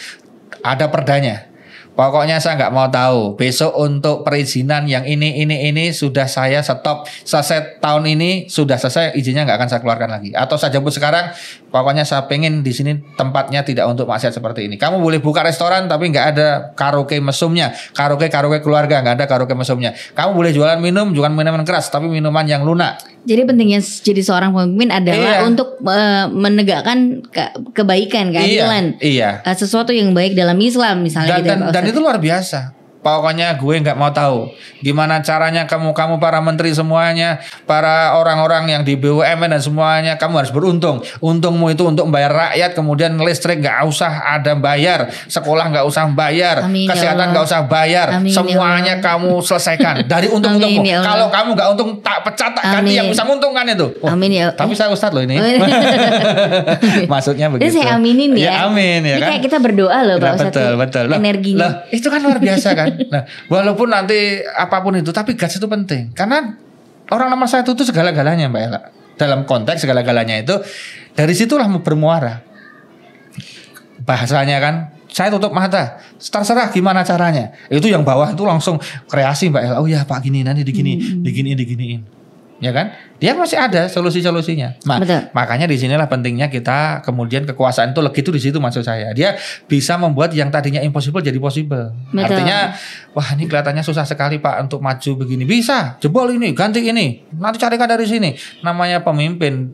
ada 0.62 0.86
perdanya. 0.86 1.51
Pokoknya 1.92 2.40
saya 2.40 2.56
nggak 2.56 2.72
mau 2.72 2.88
tahu. 2.88 3.36
Besok 3.36 3.76
untuk 3.76 4.24
perizinan 4.24 4.88
yang 4.88 5.04
ini 5.04 5.44
ini 5.44 5.68
ini 5.68 5.92
sudah 5.92 6.24
saya 6.24 6.64
stop. 6.64 7.04
Selesai 7.04 7.84
tahun 7.84 8.16
ini 8.16 8.48
sudah 8.48 8.80
selesai 8.80 9.12
izinnya 9.12 9.44
nggak 9.44 9.60
akan 9.60 9.68
saya 9.68 9.80
keluarkan 9.84 10.08
lagi. 10.08 10.32
Atau 10.32 10.56
saya 10.56 10.72
jemput 10.72 10.96
sekarang. 10.96 11.28
Pokoknya 11.68 12.08
saya 12.08 12.24
pengen 12.28 12.64
di 12.64 12.72
sini 12.72 12.96
tempatnya 13.16 13.60
tidak 13.60 13.88
untuk 13.92 14.08
maksiat 14.08 14.32
seperti 14.32 14.72
ini. 14.72 14.80
Kamu 14.80 15.04
boleh 15.04 15.20
buka 15.20 15.44
restoran 15.44 15.84
tapi 15.84 16.08
nggak 16.08 16.26
ada 16.32 16.48
karaoke 16.72 17.20
mesumnya. 17.20 17.76
Karaoke 17.92 18.32
karaoke 18.32 18.64
keluarga 18.64 19.04
nggak 19.04 19.20
ada 19.20 19.26
karaoke 19.28 19.52
mesumnya. 19.52 19.92
Kamu 20.16 20.32
boleh 20.32 20.52
jualan 20.56 20.80
minum 20.80 21.12
jualan 21.12 21.32
minuman 21.32 21.64
keras 21.68 21.92
tapi 21.92 22.08
minuman 22.08 22.48
yang 22.48 22.64
lunak. 22.64 23.11
Jadi 23.22 23.42
pentingnya 23.44 23.78
jadi 23.78 24.18
seorang 24.18 24.50
pemimpin 24.50 24.90
adalah 24.90 25.38
Iya. 25.38 25.46
untuk 25.46 25.78
eh, 25.80 26.26
menegakkan 26.26 26.98
ke- 27.24 27.54
kebaikan, 27.70 28.30
keadilan. 28.30 28.98
Iya. 28.98 29.40
Iya. 29.40 29.46
Eh, 29.46 29.56
sesuatu 29.56 29.90
yang 29.90 30.10
baik 30.10 30.34
dalam 30.34 30.58
Islam 30.58 31.00
misalnya 31.00 31.38
dan, 31.38 31.38
gitu 31.38 31.48
ya, 31.48 31.56
dan, 31.62 31.72
dan 31.72 31.84
itu 31.86 31.98
luar 31.98 32.18
biasa 32.18 32.74
pokoknya 33.02 33.54
gue 33.54 33.74
nggak 33.76 33.94
mau 33.94 34.08
tahu 34.08 34.48
gimana 34.78 35.18
caranya 35.20 35.62
kamu 35.62 35.90
kamu 35.90 36.16
para 36.16 36.38
menteri 36.38 36.70
semuanya 36.70 37.38
para 37.62 38.14
orang-orang 38.14 38.66
yang 38.68 38.82
di 38.82 38.94
BUMN 38.94 39.50
dan 39.50 39.58
semuanya 39.58 40.14
kamu 40.14 40.38
harus 40.38 40.50
beruntung. 40.50 41.02
Untungmu 41.18 41.68
itu 41.68 41.82
untuk 41.82 42.06
membayar 42.06 42.30
rakyat 42.30 42.72
kemudian 42.72 43.18
listrik 43.18 43.58
nggak 43.58 43.82
usah 43.84 44.06
ada 44.32 44.54
bayar 44.54 45.10
sekolah 45.26 45.66
nggak 45.68 45.82
usah 45.82 46.06
bayar 46.08 46.62
Amin, 46.62 46.86
ya 46.86 46.90
kesehatan 46.90 47.30
nggak 47.30 47.44
usah 47.44 47.60
bayar. 47.64 48.06
Amin, 48.16 48.30
ya 48.30 48.38
semuanya 48.38 48.94
kamu 48.98 49.38
selesaikan 49.40 50.02
dari 50.04 50.30
untung-untungmu. 50.34 50.82
Ya 50.82 51.02
kalau 51.02 51.26
kamu 51.26 51.48
nggak 51.52 51.68
untung 51.70 51.90
tak 52.00 52.22
pecat 52.22 52.50
tak 52.52 52.64
ganti 52.72 52.94
yang 52.94 53.06
bisa 53.06 53.22
menguntungkan 53.22 53.66
itu. 53.68 53.86
Oh, 53.98 54.10
Amin, 54.10 54.30
ya- 54.30 54.50
tapi 54.52 54.72
saya 54.72 54.88
ustadz 54.88 55.10
loh 55.12 55.22
ini. 55.22 55.42
Maksudnya 57.12 57.46
begitu. 57.48 57.74
saya 57.74 57.96
aminin 57.96 58.34
ya. 58.34 58.44
ya. 58.44 58.52
amin 58.66 59.00
ya 59.02 59.16
Ini 59.16 59.20
kan? 59.20 59.28
kayak 59.32 59.42
kita 59.42 59.58
berdoa 59.58 59.98
loh 60.04 60.16
Pak 60.16 60.22
Nah, 60.22 60.34
Ustadz. 60.34 60.54
betul 60.54 60.72
betul. 60.76 61.04
Loh, 61.08 61.16
Energinya. 61.18 61.58
loh, 61.60 61.72
itu 61.90 62.06
kan 62.06 62.20
luar 62.20 62.38
biasa 62.38 62.68
kan 62.72 62.86
nah 63.12 63.22
walaupun 63.48 63.88
nanti 63.90 64.40
apa 64.42 64.80
pun 64.80 64.96
itu 64.98 65.10
tapi 65.10 65.34
gas 65.34 65.56
itu 65.56 65.66
penting. 65.66 66.12
Karena 66.14 66.54
orang 67.10 67.28
nomor 67.32 67.48
satu 67.50 67.74
itu 67.76 67.88
segala-galanya 67.88 68.48
mbak 68.48 68.62
Ella. 68.62 68.80
Dalam 69.18 69.44
konteks 69.44 69.84
segala-galanya 69.84 70.40
itu 70.40 70.56
dari 71.12 71.34
situlah 71.36 71.68
bermuara. 71.82 72.40
Bahasanya 74.02 74.58
kan 74.58 74.74
saya 75.12 75.28
tutup 75.28 75.52
mata 75.52 76.00
terserah 76.16 76.72
gimana 76.72 77.04
caranya. 77.04 77.52
Itu 77.68 77.86
yang 77.86 78.02
bawah 78.02 78.32
itu 78.32 78.42
langsung 78.46 78.80
kreasi 79.10 79.52
mbak 79.52 79.62
Ella. 79.62 79.76
Oh 79.82 79.86
ya 79.86 80.06
pak 80.06 80.24
gini 80.24 80.40
nanti 80.46 80.64
digini 80.64 80.96
Hmm. 80.96 81.22
diginiin 81.24 81.58
diginiin 81.58 82.21
ya 82.62 82.70
kan? 82.70 82.94
Dia 83.18 83.34
masih 83.34 83.58
ada 83.58 83.90
solusi-solusinya. 83.90 84.78
Ma- 84.86 85.02
Betul. 85.02 85.30
makanya 85.34 85.66
di 85.66 85.74
sinilah 85.74 86.06
pentingnya 86.06 86.46
kita 86.46 87.02
kemudian 87.02 87.42
kekuasaan 87.42 87.90
itu 87.90 88.00
legi 88.02 88.20
itu 88.22 88.30
di 88.30 88.40
situ 88.40 88.58
maksud 88.62 88.86
saya. 88.86 89.10
Dia 89.10 89.34
bisa 89.66 89.98
membuat 89.98 90.30
yang 90.30 90.54
tadinya 90.54 90.78
impossible 90.78 91.18
jadi 91.22 91.38
possible. 91.42 91.90
Betul. 92.14 92.22
artinya 92.22 92.78
wah 93.12 93.28
ini 93.34 93.50
kelihatannya 93.50 93.82
susah 93.82 94.06
sekali 94.06 94.38
pak 94.38 94.62
untuk 94.62 94.78
maju 94.78 95.10
begini. 95.26 95.42
Bisa 95.42 95.98
jebol 95.98 96.30
ini 96.30 96.54
ganti 96.54 96.86
ini. 96.86 97.26
Nanti 97.34 97.58
carikan 97.58 97.90
dari 97.90 98.06
sini. 98.06 98.30
Namanya 98.62 99.02
pemimpin 99.02 99.66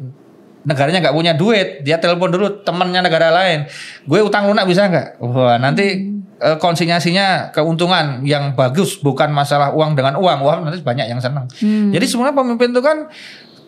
negaranya 0.69 1.01
nggak 1.01 1.17
punya 1.17 1.33
duit 1.33 1.81
dia 1.81 1.97
telepon 1.97 2.29
dulu 2.29 2.61
temennya 2.61 3.01
negara 3.01 3.33
lain. 3.33 3.65
Gue 4.05 4.21
utang 4.21 4.45
lunak 4.45 4.69
bisa 4.69 4.85
nggak? 4.85 5.17
Wah 5.25 5.57
nanti 5.57 6.13
eh, 6.39 6.57
konsinyasinya 6.61 7.51
keuntungan 7.57 8.21
yang 8.29 8.53
bagus 8.53 9.01
bukan 9.01 9.33
masalah 9.33 9.73
uang 9.73 9.97
dengan 9.97 10.21
uang. 10.21 10.39
Wah 10.45 10.61
nanti 10.61 10.85
banyak 10.85 11.09
yang 11.09 11.19
senang 11.19 11.49
Hmm. 11.59 11.89
jadi 11.91 12.05
sebenarnya 12.05 12.37
pemimpin 12.37 12.69
itu 12.77 12.83
kan 12.85 13.09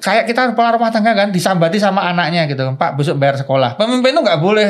kayak 0.00 0.28
kita 0.28 0.52
kepala 0.52 0.76
rumah 0.76 0.92
tangga 0.92 1.16
kan 1.16 1.32
disambati 1.32 1.80
sama 1.80 2.04
anaknya 2.04 2.44
gitu. 2.44 2.68
Pak 2.76 3.00
besok 3.00 3.16
bayar 3.16 3.40
sekolah. 3.40 3.80
Pemimpin 3.80 4.12
itu 4.12 4.20
nggak 4.20 4.40
boleh 4.44 4.68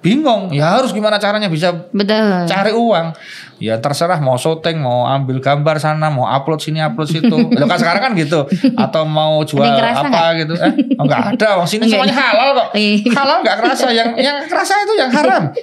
bingung. 0.00 0.48
Ya 0.50 0.76
harus 0.76 0.90
gimana 0.90 1.16
caranya 1.16 1.46
bisa 1.46 1.88
Betul. 1.92 2.48
cari 2.48 2.72
uang? 2.72 3.12
Ya 3.60 3.76
terserah 3.76 4.16
mau 4.18 4.40
syuting 4.40 4.80
mau 4.80 5.04
ambil 5.04 5.36
gambar 5.36 5.76
sana 5.76 6.08
mau 6.08 6.24
upload 6.24 6.64
sini 6.64 6.80
upload 6.80 7.12
situ. 7.12 7.28
Loh, 7.60 7.66
kan 7.68 7.76
sekarang 7.76 8.02
kan 8.08 8.12
gitu. 8.16 8.48
Atau 8.72 9.04
mau 9.04 9.44
jual 9.44 9.60
apa 9.68 10.40
gitu 10.40 10.56
eh? 10.56 10.72
Oh, 10.96 11.04
nggak 11.04 11.36
ada. 11.36 11.60
Wong 11.60 11.68
sini 11.68 11.84
Enggak. 11.84 12.00
semuanya 12.08 12.16
halal 12.16 12.48
kok. 12.56 12.68
Iya. 12.72 12.96
halal 13.12 13.36
nggak 13.44 13.56
kerasa. 13.60 13.86
Yang 13.92 14.08
yang 14.16 14.36
kerasa 14.48 14.72
itu 14.80 14.92
yang 14.96 15.10
haram. 15.12 15.42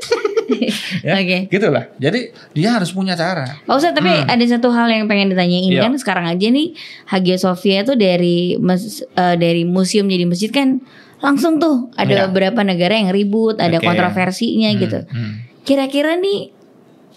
Ya 1.03 1.19
Oke. 1.19 1.51
gitulah. 1.51 1.91
Jadi 1.99 2.31
dia 2.55 2.79
harus 2.79 2.95
punya 2.95 3.13
cara. 3.13 3.59
Pak 3.67 3.75
Ustadz 3.75 3.99
tapi 3.99 4.09
ada 4.11 4.43
satu 4.47 4.71
hal 4.71 4.87
yang 4.87 5.03
pengen 5.05 5.31
ditanyain. 5.31 5.67
Hmm. 5.67 5.75
Iya. 5.75 5.81
kan 5.87 5.93
sekarang 5.99 6.25
aja 6.25 6.47
nih 6.47 6.71
Hagia 7.05 7.37
Sophia 7.37 7.83
tuh 7.83 7.99
dari 7.99 8.55
mes- 8.55 9.03
eh, 9.03 9.35
dari 9.35 9.67
museum 9.67 10.07
jadi 10.07 10.23
masjid 10.23 10.47
kan 10.47 10.79
langsung 11.17 11.57
tuh 11.57 11.89
ada 11.93 12.09
Iya. 12.09 12.23
beberapa 12.25 12.61
negara 12.61 12.93
yang 12.93 13.09
ribut, 13.09 13.57
ada 13.57 13.77
Oke. 13.77 13.85
kontroversinya 13.85 14.69
Hmm, 14.69 14.79
gitu. 14.79 14.99
hmm. 15.03 15.31
Kira-kira 15.63 16.15
nih 16.15 16.53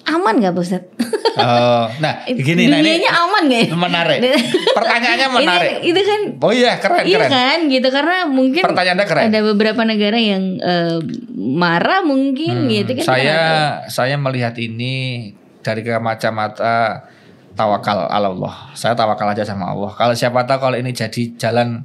aman 0.02 0.40
Pak 0.50 0.58
Ustadz? 0.58 0.88
Oh, 1.36 1.84
nah 1.98 2.24
gini 2.48 2.66
nah 2.66 2.80
ini 2.80 2.96
Dunianya 2.98 3.10
aman 3.14 3.42
nggak? 3.46 3.62
ya? 3.62 3.76
menarik 3.76 4.18
pertanyaannya 4.78 5.28
menarik 5.30 5.72
Ini, 5.78 5.86
itu 5.92 6.00
kan 6.00 6.20
oh 6.40 6.50
iya 6.50 6.72
keren 6.76 7.04
Iya 7.04 7.18
keren 7.20 7.30
kan 7.30 7.58
gitu 7.68 7.88
karena 7.88 8.16
mungkin 8.26 8.62
Pertanyaannya 8.64 9.06
keren. 9.06 9.24
ada 9.28 9.40
beberapa 9.44 9.82
negara 9.84 10.16
yang 10.16 10.56
eh, 10.58 10.98
marah 11.30 12.00
mungkin 12.02 12.64
Hmm, 12.64 12.72
gitu 12.72 12.90
kan. 12.96 13.04
saya 13.06 13.38
tahu. 13.84 13.92
saya 13.92 14.16
melihat 14.16 14.56
ini 14.56 15.30
dari 15.60 15.84
kacamata 15.84 17.04
tawakal 17.52 18.08
Allah. 18.08 18.72
Saya 18.72 18.96
tawakal 18.96 19.28
aja 19.28 19.44
sama 19.44 19.68
Allah. 19.68 19.92
Kalau 19.92 20.16
siapa 20.16 20.48
tahu 20.48 20.58
kalau 20.62 20.76
ini 20.76 20.90
jadi 20.90 21.36
jalan 21.36 21.84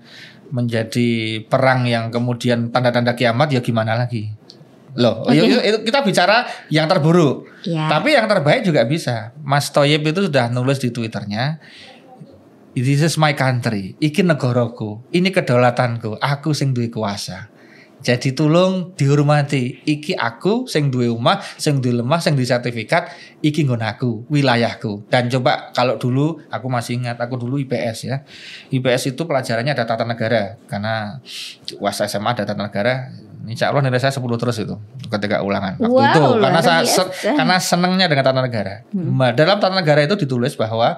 menjadi 0.53 1.41
perang 1.45 1.85
yang 1.89 2.13
kemudian 2.13 2.69
tanda-tanda 2.69 3.17
kiamat 3.17 3.49
ya 3.53 3.61
gimana 3.61 3.97
lagi? 3.97 4.29
Loh, 4.95 5.27
Oke. 5.27 5.35
itu, 5.35 5.59
itu 5.59 5.77
kita 5.91 6.07
bicara 6.07 6.47
yang 6.71 6.87
terburuk. 6.87 7.51
Ya. 7.67 7.91
Tapi 7.91 8.15
yang 8.15 8.31
terbaik 8.31 8.63
juga 8.63 8.87
bisa. 8.87 9.35
Mas 9.43 9.67
Toyib 9.67 10.07
itu 10.07 10.31
sudah 10.31 10.47
nulis 10.47 10.79
di 10.79 10.89
Twitternya, 10.93 11.59
This 12.75 12.99
is 12.99 13.15
my 13.15 13.31
country, 13.31 13.95
iki 14.03 14.19
negaraku, 14.19 14.99
ini 15.15 15.31
kedaulatanku, 15.31 16.19
aku 16.19 16.51
sing 16.51 16.75
duwe 16.75 16.91
kuasa. 16.91 17.47
Jadi 18.05 18.37
tolong 18.37 18.93
dihormati. 18.93 19.81
Iki 19.81 20.13
aku 20.13 20.69
sing 20.69 20.93
duwe 20.93 21.09
omah, 21.09 21.41
sing 21.57 21.81
duwe 21.81 21.99
lemah, 21.99 22.21
sing 22.21 22.37
duwe 22.37 22.45
sertifikat, 22.45 23.09
iki 23.41 23.65
nggon 23.65 23.81
aku, 23.81 24.29
wilayahku. 24.29 25.09
Dan 25.09 25.25
coba 25.27 25.73
kalau 25.73 25.97
dulu 25.97 26.37
aku 26.47 26.69
masih 26.69 27.01
ingat 27.01 27.17
aku 27.17 27.33
dulu 27.35 27.57
IPS 27.57 27.97
ya. 28.05 28.21
IPS 28.69 29.09
itu 29.09 29.25
pelajarannya 29.25 29.73
ada 29.73 29.83
tata 29.83 30.05
negara 30.05 30.61
karena 30.69 31.17
was 31.81 31.97
SMA 31.99 32.29
ada 32.31 32.45
tata 32.45 32.61
negara. 32.61 33.09
Insya 33.45 33.69
Allah 33.69 33.81
nilai 33.81 33.97
saya 33.97 34.09
10 34.09 34.21
terus 34.37 34.57
itu 34.57 34.73
ketika 35.05 35.41
ulangan 35.41 35.77
waktu 35.77 35.85
Wow, 35.85 36.01
itu 36.01 36.21
karena 36.41 36.59
saya 36.61 36.81
biasa. 36.81 37.01
se- 37.09 37.09
karena 37.29 37.55
senangnya 37.57 38.05
dengan 38.05 38.25
tata 38.25 38.41
negara. 38.41 38.73
Nah, 38.91 39.33
dalam 39.33 39.57
tata 39.57 39.69
negara 39.71 40.01
itu 40.01 40.13
ditulis 40.15 40.53
bahwa 40.53 40.97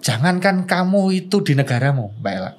jangankan 0.00 0.64
kamu 0.64 1.02
itu 1.14 1.40
di 1.40 1.52
negaramu, 1.52 2.12
Mbak 2.20 2.32
Ella. 2.32 2.52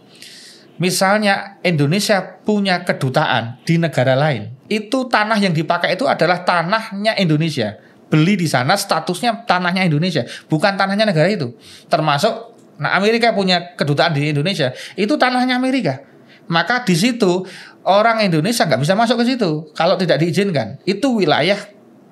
Misalnya 0.75 1.55
Indonesia 1.63 2.19
punya 2.43 2.83
kedutaan 2.83 3.63
di 3.63 3.79
negara 3.79 4.11
lain, 4.11 4.51
itu 4.67 5.07
tanah 5.07 5.39
yang 5.39 5.55
dipakai 5.55 5.95
itu 5.95 6.03
adalah 6.03 6.43
tanahnya 6.43 7.15
Indonesia. 7.15 7.79
Beli 8.11 8.35
di 8.35 8.45
sana 8.45 8.75
statusnya 8.75 9.47
tanahnya 9.47 9.87
Indonesia, 9.87 10.27
bukan 10.51 10.75
tanahnya 10.75 11.07
negara 11.07 11.31
itu. 11.31 11.55
Termasuk 11.87 12.53
nah 12.75 12.99
Amerika 12.99 13.31
punya 13.31 13.71
kedutaan 13.79 14.11
di 14.11 14.35
Indonesia, 14.35 14.75
itu 14.99 15.15
tanahnya 15.15 15.55
Amerika. 15.55 16.03
Maka 16.51 16.83
di 16.83 16.93
situ 16.93 17.47
orang 17.87 18.21
Indonesia 18.21 18.67
nggak 18.67 18.81
bisa 18.83 18.93
masuk 18.93 19.23
ke 19.23 19.33
situ 19.33 19.71
kalau 19.73 19.95
tidak 19.95 20.21
diizinkan. 20.21 20.77
Itu 20.83 21.17
wilayah 21.17 21.57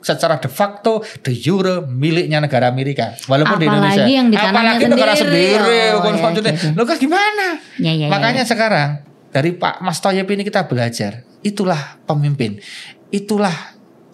secara 0.04 0.36
de 0.38 0.46
facto 0.46 1.00
de 1.00 1.32
jure 1.32 1.88
miliknya 1.88 2.38
negara 2.38 2.68
Amerika 2.68 3.16
walaupun 3.26 3.56
di 3.56 3.66
Apalagi 3.66 3.80
Indonesia 3.80 4.04
yang 4.06 4.28
di 4.28 4.36
apalagi 4.36 4.84
negara 4.86 5.14
sendiri. 5.16 5.56
sendiri 5.56 5.80
Oh, 5.88 5.92
bukan 5.98 6.14
ya, 6.14 6.22
maksudnya, 6.22 6.52
gitu. 6.54 6.68
Loh, 6.76 6.84
kan 6.84 6.98
gimana 7.00 7.48
Ya, 7.80 7.90
ya, 7.90 7.92
ya, 7.96 8.08
makanya 8.08 8.44
ya. 8.44 8.50
sekarang 8.52 8.90
dari 9.32 9.52
Pak 9.52 9.80
Mas 9.80 9.98
Toyib 9.98 10.28
ini 10.28 10.44
kita 10.44 10.68
belajar 10.68 11.24
itulah 11.40 11.80
pemimpin 12.04 12.60
itulah 13.10 13.56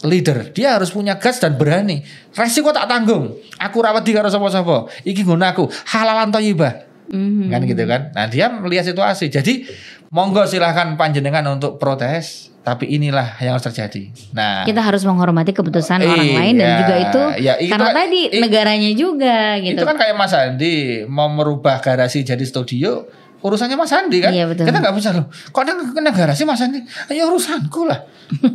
leader 0.02 0.50
dia 0.50 0.74
harus 0.74 0.90
punya 0.90 1.18
gas 1.18 1.38
dan 1.38 1.54
berani 1.54 2.06
resiko 2.32 2.70
tak 2.70 2.86
tanggung 2.86 3.36
aku 3.58 3.78
rawat 3.78 4.00
di 4.02 4.14
karo 4.14 4.28
sapa-sapa 4.28 4.88
iki 5.04 5.22
gunaku 5.22 5.68
halalan 5.90 6.30
toyibah 6.30 6.86
Mhm. 7.10 7.50
kan 7.50 7.66
gitu 7.66 7.84
kan. 7.84 8.14
Nah 8.14 8.30
dia 8.30 8.54
melihat 8.54 8.86
situasi. 8.86 9.34
Jadi 9.34 9.66
monggo 10.10 10.44
silahkan 10.44 10.94
panjenengan 10.94 11.46
untuk 11.48 11.78
protes, 11.78 12.50
tapi 12.60 12.90
inilah 12.90 13.38
yang 13.40 13.54
harus 13.54 13.64
terjadi. 13.64 14.10
Nah 14.32 14.66
Kita 14.66 14.82
harus 14.82 15.02
menghormati 15.02 15.54
keputusan 15.54 16.02
orang 16.02 16.18
Iya, 16.20 16.36
lain 16.36 16.54
dan 16.58 16.70
juga 16.80 16.96
itu 16.98 17.22
ya, 17.40 17.54
itu 17.58 17.72
karena 17.72 17.90
kan- 17.90 17.98
tadi 17.98 18.22
negaranya 18.36 18.92
juga 18.92 19.38
gitu. 19.60 19.78
itu 19.78 19.84
kan 19.86 19.96
kayak 19.96 20.16
Mas 20.16 20.34
Andi 20.34 20.76
mau 21.06 21.30
merubah 21.30 21.78
garasi 21.80 22.22
jadi 22.22 22.42
studio. 22.42 23.06
Urusannya 23.40 23.74
Mas 23.74 23.90
Andi 23.90 24.20
kan, 24.20 24.30
Iya, 24.30 24.46
betul. 24.46 24.68
kita 24.68 24.78
nggak 24.78 24.92
bisa 24.94 25.10
loh. 25.12 25.26
Kok 25.30 25.62
ada 25.62 25.72
kena 25.90 26.12
garasi 26.12 26.44
Mas 26.44 26.60
Andi? 26.60 26.84
Ayo 27.08 27.28
urusanku 27.28 27.84
lah, 27.84 28.04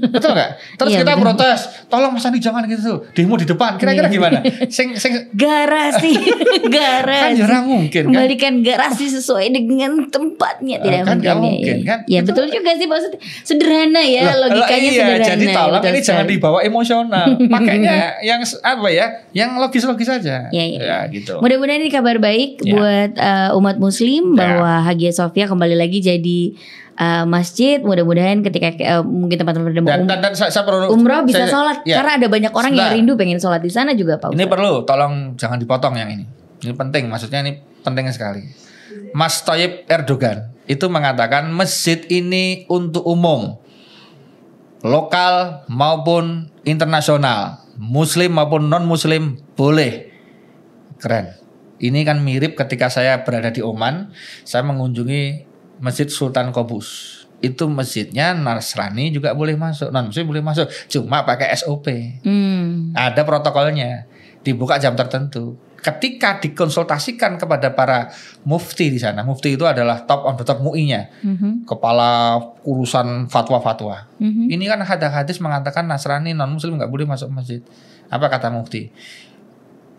betul 0.07 0.31
nggak? 0.31 0.51
Terus 0.77 0.91
Iya, 0.91 0.99
kita 1.01 1.13
betul. 1.13 1.25
protes, 1.25 1.61
tolong 1.87 2.11
Mas 2.11 2.23
Andi 2.23 2.37
jangan 2.39 2.63
gitu, 2.65 3.01
demo 3.11 3.35
di 3.35 3.45
depan. 3.45 3.75
Kira-kira 3.75 4.07
Iya. 4.07 4.13
gimana? 4.13 4.39
Sing, 4.69 4.93
sing, 4.95 5.33
garasi, 5.33 6.13
kan 6.69 6.69
garasi. 6.69 7.39
jarang 7.39 7.65
mungkin 7.67 8.03
kan? 8.03 8.13
Kembalikan 8.13 8.55
garasi 8.61 9.09
sesuai 9.11 9.47
dengan 9.51 10.05
tempatnya 10.07 10.77
tidak 10.79 11.01
kan 11.03 11.17
mungkin, 11.17 11.37
mungkin, 11.41 11.77
ya, 11.77 11.87
kan? 11.87 11.99
ya 12.05 12.21
Itu- 12.21 12.29
betul 12.29 12.45
juga 12.51 12.71
sih 12.75 12.85
maksudnya 12.85 13.19
sederhana 13.41 14.03
ya 14.03 14.23
Lah, 14.27 14.37
logikanya 14.45 14.79
iya, 14.83 14.93
sederhana 14.95 15.25
Jadi 15.27 15.45
tolong 15.51 15.83
ini 15.83 15.99
jangan 15.99 16.05
sekali. 16.21 16.29
dibawa 16.31 16.59
emosional. 16.61 17.27
Pakainya 17.55 17.97
yang 18.21 18.41
apa 18.43 18.89
ya? 18.89 19.07
Yang 19.33 19.51
logis-logis 19.59 20.09
saja. 20.11 20.37
Ya, 20.51 20.65
ya. 20.67 20.79
Ya, 20.79 20.99
gitu. 21.09 21.41
Mudah-mudahan 21.41 21.81
ini 21.81 21.89
kabar 21.89 22.17
baik 22.19 22.61
Ya. 22.61 22.73
buat 22.75 23.11
uh, 23.17 23.57
umat 23.57 23.77
muslim 23.79 24.35
Ya. 24.35 24.43
Bahwa 24.75 24.91
Hagia 24.91 25.15
Sophia 25.15 25.47
kembali 25.47 25.79
lagi 25.79 26.03
jadi 26.03 26.39
uh, 26.99 27.23
masjid. 27.31 27.79
Mudah-mudahan 27.79 28.43
ketika 28.43 28.75
uh, 28.99 29.03
mungkin 29.07 29.39
teman-teman 29.39 29.71
Dan, 29.71 29.83
um- 30.03 30.11
dan, 30.11 30.19
dan 30.19 30.33
saya, 30.35 30.51
saya 30.51 30.67
perlu 30.67 30.91
umroh 30.91 31.23
bisa 31.23 31.47
saya- 31.47 31.55
sholat 31.55 31.79
ya. 31.87 32.03
karena 32.03 32.19
ada 32.19 32.27
banyak 32.27 32.51
orang 32.51 32.73
yang 32.75 32.91
Sebentar. 32.91 32.99
rindu 32.99 33.13
pengen 33.15 33.39
sholat 33.39 33.63
di 33.63 33.71
sana 33.71 33.95
juga 33.95 34.19
Pak. 34.19 34.35
Ini 34.35 34.43
Ustadz. 34.43 34.51
perlu, 34.51 34.73
tolong 34.83 35.15
jangan 35.39 35.63
dipotong 35.63 35.95
yang 35.95 36.11
ini. 36.11 36.27
Ini 36.67 36.75
penting, 36.75 37.07
maksudnya 37.07 37.47
ini 37.47 37.63
penting 37.87 38.11
sekali. 38.11 38.43
Mas 39.15 39.39
Tayyip 39.47 39.87
Erdogan 39.87 40.51
itu 40.67 40.91
mengatakan 40.91 41.47
masjid 41.55 42.03
ini 42.11 42.67
untuk 42.67 43.07
umum, 43.07 43.63
lokal 44.83 45.63
maupun 45.71 46.51
internasional, 46.67 47.63
muslim 47.79 48.35
maupun 48.35 48.67
non 48.67 48.83
muslim 48.91 49.39
boleh. 49.55 50.11
Keren. 50.99 51.44
Ini 51.85 52.01
kan 52.09 52.25
mirip 52.25 52.57
ketika 52.57 52.89
saya 52.89 53.21
berada 53.29 53.53
di 53.53 53.61
Oman, 53.61 54.09
saya 54.41 54.65
mengunjungi 54.65 55.45
Masjid 55.85 56.09
Sultan 56.09 56.49
Qobus. 56.49 57.21
Itu 57.45 57.69
masjidnya 57.69 58.33
Nasrani 58.33 59.13
juga 59.13 59.37
boleh 59.37 59.53
masuk, 59.53 59.93
non 59.93 60.09
muslim 60.09 60.25
boleh 60.25 60.41
masuk, 60.41 60.65
cuma 60.89 61.29
pakai 61.29 61.53
SOP. 61.53 61.93
Hmm. 62.25 62.97
Ada 62.97 63.21
protokolnya. 63.21 64.09
Dibuka 64.41 64.81
jam 64.81 64.97
tertentu. 64.97 65.61
Ketika 65.85 66.41
dikonsultasikan 66.41 67.37
kepada 67.37 67.77
para 67.77 68.09
mufti 68.49 68.89
di 68.89 68.97
sana, 68.97 69.21
mufti 69.21 69.53
itu 69.53 69.69
adalah 69.69 70.09
top 70.09 70.25
on 70.25 70.41
the 70.41 70.45
top 70.49 70.65
MUI-nya, 70.65 71.13
Mhm. 71.21 71.69
kepala 71.69 72.41
urusan 72.65 73.29
fatwa-fatwa. 73.29 74.09
Mhm. 74.17 74.49
Ini 74.49 74.65
kan 74.65 74.81
ada 74.81 75.13
hadis 75.13 75.37
mengatakan 75.45 75.85
Nasrani 75.85 76.33
non 76.33 76.49
Muslim 76.57 76.81
nggak 76.81 76.89
boleh 76.89 77.05
masuk 77.05 77.29
masjid. 77.29 77.61
Apa 78.09 78.33
kata 78.33 78.49
mufti? 78.49 78.89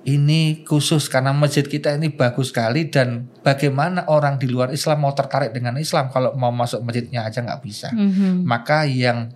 Ini 0.06 0.62
khusus 0.70 1.10
karena 1.10 1.34
masjid 1.34 1.66
kita 1.66 1.98
ini 1.98 2.14
bagus 2.14 2.54
sekali 2.54 2.94
dan 2.94 3.26
bagaimana 3.42 4.06
orang 4.06 4.38
di 4.38 4.46
luar 4.46 4.70
Islam 4.70 5.02
mau 5.02 5.18
tertarik 5.18 5.50
dengan 5.50 5.74
Islam 5.82 6.14
kalau 6.14 6.38
mau 6.38 6.54
masuk 6.54 6.86
masjidnya 6.86 7.26
aja 7.26 7.42
nggak 7.42 7.62
bisa. 7.66 7.90
Mhm. 7.90 8.46
maka 8.46 8.86
yang 8.86 9.34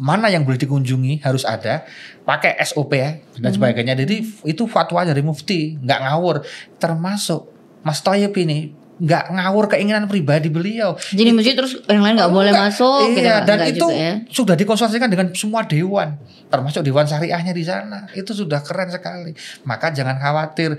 mana 0.00 0.32
yang 0.32 0.46
boleh 0.46 0.56
dikunjungi 0.56 1.20
harus 1.20 1.44
ada 1.44 1.84
pakai 2.24 2.56
SOP 2.64 2.96
ya 2.96 3.18
dan 3.36 3.50
sebagainya. 3.52 3.92
Jadi 3.98 4.46
itu 4.48 4.64
fatwa 4.64 5.04
dari 5.04 5.20
mufti 5.20 5.76
nggak 5.76 6.00
ngawur. 6.08 6.46
Termasuk 6.80 7.52
Mas 7.82 8.00
Toyib 8.00 8.32
ini 8.38 8.72
nggak 9.02 9.34
ngawur 9.34 9.66
keinginan 9.66 10.06
pribadi 10.06 10.46
beliau 10.46 10.94
Jadi 11.10 11.34
masjid 11.34 11.58
terus 11.58 11.82
yang 11.90 12.06
lain 12.06 12.14
nggak 12.14 12.30
boleh 12.30 12.54
Enggak, 12.54 12.70
masuk 12.70 13.02
gitu 13.10 13.26
iya, 13.26 13.42
Pak? 13.42 13.46
dan 13.50 13.58
Enggak 13.58 13.74
itu 13.74 13.86
ya. 13.90 14.12
sudah 14.30 14.54
dikonsultasikan 14.54 15.10
dengan 15.10 15.26
semua 15.34 15.66
dewan 15.66 16.22
termasuk 16.46 16.86
dewan 16.86 17.02
syariahnya 17.02 17.50
di 17.50 17.66
sana 17.66 18.06
itu 18.14 18.30
sudah 18.30 18.62
keren 18.62 18.94
sekali 18.94 19.34
maka 19.66 19.90
jangan 19.90 20.22
khawatir 20.22 20.78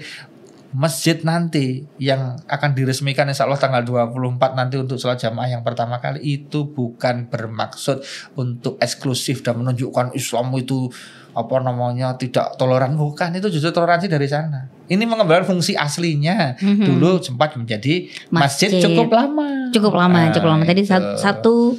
masjid 0.73 1.21
nanti 1.21 1.85
yang 2.01 2.41
akan 2.49 2.73
diresmikan 2.73 3.29
insya 3.29 3.45
Allah 3.45 3.61
tanggal 3.61 3.85
24 3.85 4.57
nanti 4.57 4.81
untuk 4.81 4.97
sholat 4.97 5.21
jamaah 5.21 5.45
yang 5.45 5.61
pertama 5.61 6.01
kali 6.01 6.41
itu 6.41 6.65
bukan 6.65 7.29
bermaksud 7.29 8.01
untuk 8.33 8.81
eksklusif 8.81 9.45
dan 9.45 9.61
menunjukkan 9.61 10.17
Islam 10.17 10.49
itu 10.57 10.89
apa 11.33 11.55
namanya 11.59 12.13
tidak 12.13 12.53
toleran 12.55 12.93
bukan 12.93 13.33
itu 13.33 13.49
justru 13.49 13.69
toleransi 13.71 14.05
dari 14.05 14.25
sana 14.25 14.69
ini 14.85 15.01
mengembalikan 15.03 15.49
fungsi 15.49 15.73
aslinya 15.73 16.53
Mhm. 16.55 16.85
dulu 16.85 17.17
sempat 17.17 17.55
menjadi 17.55 18.05
masjid, 18.29 18.69
Masjid. 18.69 18.83
cukup 18.83 19.09
lama 19.09 19.49
Cukup 19.69 19.93
lama, 19.95 20.19
Nah, 20.19 20.29
cukup 20.29 20.47
lama. 20.47 20.63
Tadi 20.63 20.81
itu. 20.81 20.87
sat- 20.87 21.17
satu 21.17 21.73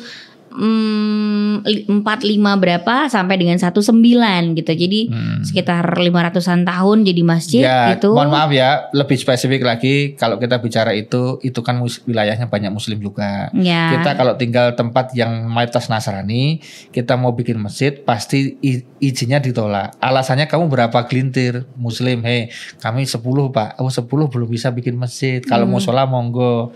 mm, 0.55 1.67
li- 1.67 1.85
empat 1.85 2.23
lima 2.23 2.55
berapa 2.55 3.07
sampai 3.07 3.37
dengan 3.37 3.59
satu 3.59 3.79
sembilan 3.79 4.55
gitu. 4.55 4.71
Jadi 4.71 5.01
Hmm. 5.07 5.43
sekitar 5.43 5.83
lima 5.99 6.23
ratusan 6.23 6.63
tahun 6.63 7.03
jadi 7.03 7.23
masjid 7.23 7.63
ya, 7.63 7.93
gitu. 7.93 8.15
mohon 8.15 8.31
maaf 8.31 8.51
ya, 8.51 8.89
lebih 8.91 9.15
spesifik 9.15 9.63
lagi 9.63 10.15
kalau 10.15 10.39
kita 10.39 10.59
bicara 10.59 10.95
itu, 10.95 11.39
itu 11.41 11.61
kan 11.61 11.77
wilayahnya 11.83 12.47
banyak 12.47 12.71
Muslim 12.71 12.99
juga. 12.99 13.51
Ya. 13.53 13.99
Kita 13.99 14.15
kalau 14.15 14.35
tinggal 14.35 14.73
tempat 14.73 15.11
yang 15.13 15.47
mayoritas 15.47 15.87
Nasrani, 15.87 16.63
kita 16.91 17.15
mau 17.15 17.33
bikin 17.33 17.59
masjid, 17.59 17.91
pasti 17.93 18.57
izinnya 18.99 19.39
ditolak. 19.39 19.99
Alasannya 19.99 20.47
kamu 20.47 20.71
berapa 20.71 20.99
gelintir 21.05 21.67
Muslim? 21.75 22.23
Hei, 22.23 22.49
kami 22.79 23.05
10 23.05 23.21
pak. 23.51 23.77
Oh 23.77 23.91
10 23.91 24.07
belum 24.29 24.47
bisa 24.47 24.71
bikin 24.71 24.95
masjid. 24.95 25.41
Kalau 25.41 25.67
Hmm. 25.67 25.73
mau 25.73 25.83
sholat 25.83 26.07
monggo. 26.07 26.71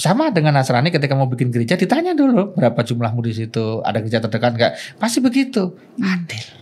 Sama 0.00 0.32
dengan 0.32 0.56
Nasrani 0.56 0.88
ketika 0.88 1.12
mau 1.12 1.28
bikin 1.28 1.52
gereja 1.52 1.76
ditanya 1.76 2.16
dulu 2.16 2.56
berapa 2.56 2.80
jumlahmu 2.80 3.20
di 3.24 3.32
situ, 3.36 3.84
ada 3.84 4.00
gereja 4.00 4.24
terdekat 4.24 4.52
nggak? 4.56 4.72
Pasti 4.96 5.20
begitu. 5.20 5.76
Adil. 6.00 6.61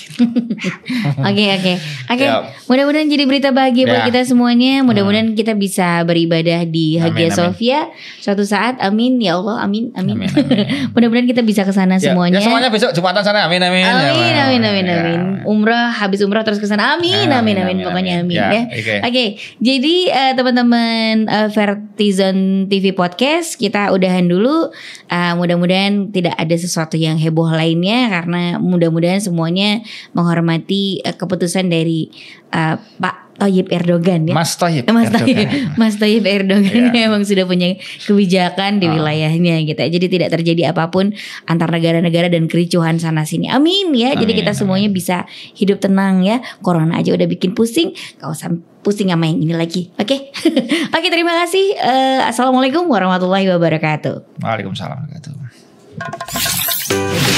Oke 1.30 1.44
oke 1.52 1.72
oke. 2.08 2.24
Ya. 2.24 2.42
Mudah-mudahan 2.66 3.06
jadi 3.06 3.24
berita 3.24 3.48
bahagia 3.50 3.84
buat 3.86 4.02
Ya. 4.02 4.06
kita 4.08 4.20
semuanya. 4.24 4.80
Mudah-mudahan 4.80 5.32
kita 5.32 5.52
bisa 5.54 6.02
beribadah 6.02 6.64
di 6.64 6.96
Amin, 6.96 7.04
Hagia 7.06 7.26
amin. 7.28 7.36
Sophia 7.36 7.80
suatu 8.18 8.42
saat. 8.42 8.80
Amin 8.80 9.20
ya 9.20 9.36
Allah. 9.36 9.64
Amin 9.64 9.92
amin. 9.94 10.24
Amin, 10.24 10.28
amin. 10.28 10.66
Mudah-mudahan 10.94 11.28
kita 11.28 11.42
bisa 11.42 11.62
ke 11.62 11.72
sana 11.72 11.96
Ya, 11.96 12.12
semuanya. 12.12 12.40
Ya, 12.40 12.44
semuanya 12.44 12.68
besok 12.68 12.92
Jumatan 12.92 13.20
sana. 13.20 13.44
Amin 13.44 13.60
amin. 13.60 13.84
Ya, 13.84 13.92
Amin 14.12 14.34
amin 14.34 14.60
amin 14.62 14.84
Ya. 14.86 14.96
amin. 15.00 15.20
Umrah 15.44 15.90
habis 15.92 16.20
umrah 16.20 16.44
terus 16.44 16.58
ke 16.58 16.66
sana. 16.66 16.96
Amin 16.96 17.28
Ya, 17.28 17.40
amin 17.40 17.56
amin. 17.56 17.76
Pokoknya 17.82 18.24
amin 18.24 18.36
ya. 18.36 18.62
Oke. 19.04 19.24
Jadi 19.60 19.96
eh, 20.08 20.32
teman-teman 20.34 21.26
eh, 21.26 21.48
Vertizon 21.50 22.38
TV 22.66 22.92
Podcast 22.92 23.56
kita 23.56 23.92
udahan 23.92 24.26
dulu. 24.26 24.70
Eh, 25.06 25.32
mudah-mudahan 25.34 26.08
tidak 26.10 26.34
ada 26.36 26.56
sesuatu 26.56 26.94
yang 26.94 27.16
heboh 27.16 27.50
lainnya 27.50 28.08
karena 28.10 28.56
mudah-mudahan 28.56 29.20
semuanya 29.20 29.82
menghormati 30.12 31.00
eh, 31.00 31.14
keputusan 31.14 31.66
dari 31.66 32.10
eh, 32.50 32.76
Pak 32.76 33.30
Tayyip 33.40 33.72
Erdogan 33.72 34.28
ya. 34.28 34.36
Mas 34.36 34.52
Tayyip. 34.52 34.84
Eh, 34.84 34.92
Mas 34.92 35.08
Erdogan. 35.08 35.24
Tayyip, 35.24 35.48
Mas 35.80 35.96
Tayyip 35.96 36.24
Erdogan 36.28 36.92
Iya. 36.92 36.92
memang 37.08 37.24
sudah 37.24 37.48
punya 37.48 37.72
kebijakan 38.04 38.76
di 38.76 38.86
Ah. 38.86 38.92
wilayahnya 39.00 39.64
gitu. 39.64 39.80
Jadi 39.80 40.06
tidak 40.12 40.28
terjadi 40.36 40.76
apa 40.76 40.92
pun 40.92 41.16
antar 41.48 41.72
negara-negara 41.72 42.28
dan 42.28 42.52
kericuhan 42.52 43.00
sana 43.00 43.24
sini. 43.24 43.48
Amin 43.48 43.96
ya. 43.96 44.12
Jadi 44.12 44.36
Amin, 44.36 44.40
kita 44.44 44.52
semuanya 44.52 44.92
bisa 44.92 45.24
hidup 45.56 45.80
tenang 45.80 46.20
ya. 46.20 46.44
Corona 46.60 47.00
aja 47.00 47.16
udah 47.16 47.24
bikin 47.24 47.56
pusing, 47.56 47.96
gak 48.20 48.28
usah 48.28 48.52
pusing 48.84 49.08
sama 49.08 49.24
yang 49.24 49.40
ini 49.40 49.56
lagi. 49.56 49.88
Oke. 49.96 50.36
Oke, 50.96 51.08
terima 51.08 51.32
kasih. 51.40 51.80
Eh, 51.80 52.20
Assalamualaikum 52.28 52.84
warahmatullahi 52.92 53.48
wabarakatuh. 53.48 54.44
Waalaikumsalam 54.44 55.00
warahmatullahi 55.08 55.48
wabarakatuh. 55.96 57.29